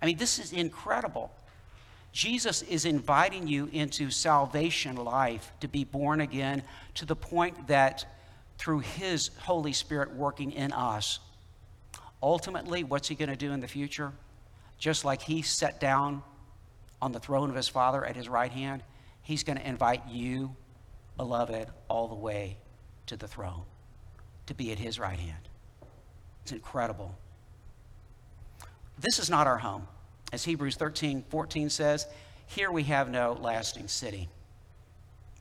I 0.02 0.06
mean, 0.06 0.18
this 0.18 0.38
is 0.38 0.52
incredible. 0.52 1.32
Jesus 2.18 2.64
is 2.64 2.86
inviting 2.86 3.48
you 3.48 3.70
into 3.72 4.10
salvation 4.10 4.96
life 4.96 5.54
to 5.60 5.68
be 5.68 5.84
born 5.84 6.20
again 6.20 6.64
to 6.96 7.06
the 7.06 7.16
point 7.16 7.68
that 7.68 8.12
through 8.58 8.80
His 8.80 9.30
Holy 9.42 9.72
Spirit 9.72 10.12
working 10.16 10.52
in 10.52 10.72
us. 10.72 11.20
Ultimately, 12.24 12.84
what's 12.84 13.08
He 13.08 13.14
going 13.14 13.30
to 13.30 13.36
do 13.36 13.52
in 13.52 13.60
the 13.60 13.68
future? 13.68 14.14
Just 14.80 15.06
like 15.06 15.22
He 15.22 15.44
sat 15.44 15.80
down 15.80 16.24
on 17.04 17.12
the 17.12 17.20
throne 17.20 17.52
of 17.52 17.56
His 17.56 17.68
Father 17.68 18.04
at 18.04 18.16
His 18.16 18.28
right 18.28 18.52
hand, 18.52 18.82
He's 19.22 19.44
going 19.44 19.60
to 19.60 19.70
invite 19.70 20.02
you, 20.10 20.56
beloved, 21.18 21.68
all 21.88 22.08
the 22.08 22.16
way 22.16 22.58
to 23.06 23.16
the 23.16 23.28
throne 23.28 23.62
to 24.48 24.56
be 24.56 24.72
at 24.72 24.80
His 24.80 24.98
right 24.98 25.20
hand. 25.20 25.50
It's 26.42 26.52
incredible. 26.52 27.16
This 28.98 29.20
is 29.20 29.30
not 29.30 29.46
our 29.46 29.60
home. 29.60 29.88
As 30.32 30.44
Hebrews 30.44 30.76
13 30.76 31.24
14 31.30 31.70
says, 31.70 32.08
here 32.48 32.72
we 32.72 32.84
have 32.84 33.10
no 33.10 33.38
lasting 33.40 33.88
city, 33.88 34.30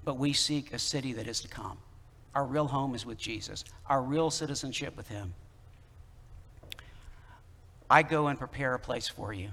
but 0.04 0.18
we 0.18 0.32
seek 0.32 0.72
a 0.72 0.78
city 0.78 1.12
that 1.14 1.28
is 1.28 1.40
to 1.40 1.48
come. 1.48 1.78
Our 2.34 2.44
real 2.44 2.66
home 2.66 2.94
is 2.94 3.06
with 3.06 3.16
Jesus, 3.16 3.64
our 3.88 4.02
real 4.02 4.30
citizenship 4.30 4.96
with 4.96 5.08
Him. 5.08 5.34
I 7.88 8.02
go 8.02 8.26
and 8.26 8.38
prepare 8.38 8.74
a 8.74 8.78
place 8.78 9.08
for 9.08 9.32
you 9.32 9.50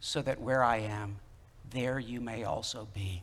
so 0.00 0.20
that 0.22 0.40
where 0.40 0.62
I 0.62 0.78
am, 0.78 1.16
there 1.70 1.98
you 1.98 2.20
may 2.20 2.44
also 2.44 2.86
be. 2.94 3.22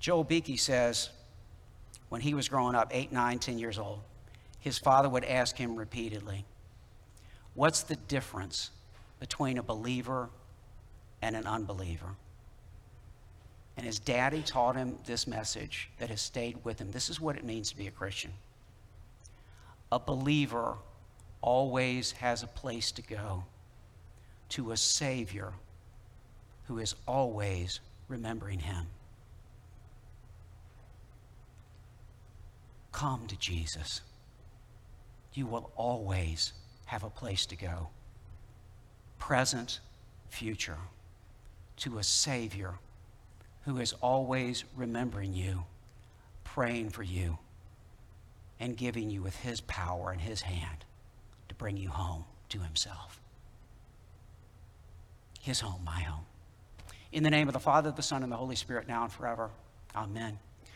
Joel 0.00 0.24
Beeke 0.24 0.58
says, 0.58 1.10
when 2.08 2.20
he 2.20 2.34
was 2.34 2.48
growing 2.48 2.74
up, 2.74 2.90
eight, 2.92 3.12
nine, 3.12 3.38
ten 3.38 3.58
years 3.58 3.78
old, 3.78 4.00
his 4.60 4.78
father 4.78 5.08
would 5.08 5.24
ask 5.24 5.56
him 5.56 5.76
repeatedly, 5.76 6.44
What's 7.58 7.82
the 7.82 7.96
difference 7.96 8.70
between 9.18 9.58
a 9.58 9.64
believer 9.64 10.30
and 11.20 11.34
an 11.34 11.44
unbeliever? 11.44 12.14
And 13.76 13.84
his 13.84 13.98
daddy 13.98 14.42
taught 14.42 14.76
him 14.76 14.96
this 15.06 15.26
message 15.26 15.90
that 15.98 16.08
has 16.08 16.22
stayed 16.22 16.64
with 16.64 16.78
him. 16.78 16.92
This 16.92 17.10
is 17.10 17.20
what 17.20 17.34
it 17.34 17.42
means 17.42 17.70
to 17.70 17.76
be 17.76 17.88
a 17.88 17.90
Christian. 17.90 18.30
A 19.90 19.98
believer 19.98 20.76
always 21.40 22.12
has 22.12 22.44
a 22.44 22.46
place 22.46 22.92
to 22.92 23.02
go 23.02 23.42
to 24.50 24.70
a 24.70 24.76
Savior 24.76 25.52
who 26.68 26.78
is 26.78 26.94
always 27.08 27.80
remembering 28.06 28.60
him. 28.60 28.86
Come 32.92 33.26
to 33.26 33.36
Jesus. 33.36 34.02
You 35.34 35.46
will 35.46 35.72
always 35.74 36.52
have 36.88 37.04
a 37.04 37.10
place 37.10 37.44
to 37.44 37.54
go. 37.54 37.88
Present, 39.18 39.80
future, 40.30 40.78
to 41.76 41.98
a 41.98 42.02
Savior 42.02 42.74
who 43.66 43.78
is 43.78 43.92
always 44.00 44.64
remembering 44.74 45.34
you, 45.34 45.64
praying 46.44 46.88
for 46.88 47.02
you, 47.02 47.36
and 48.58 48.74
giving 48.74 49.10
you 49.10 49.20
with 49.20 49.36
his 49.36 49.60
power 49.60 50.10
and 50.10 50.22
his 50.22 50.40
hand 50.40 50.86
to 51.50 51.54
bring 51.54 51.76
you 51.76 51.90
home 51.90 52.24
to 52.48 52.60
himself. 52.60 53.20
His 55.40 55.60
home, 55.60 55.82
my 55.84 56.00
home. 56.00 56.24
In 57.12 57.22
the 57.22 57.30
name 57.30 57.48
of 57.48 57.52
the 57.52 57.60
Father, 57.60 57.90
the 57.90 58.02
Son, 58.02 58.22
and 58.22 58.32
the 58.32 58.36
Holy 58.36 58.56
Spirit, 58.56 58.88
now 58.88 59.02
and 59.02 59.12
forever. 59.12 59.50
Amen. 59.94 60.38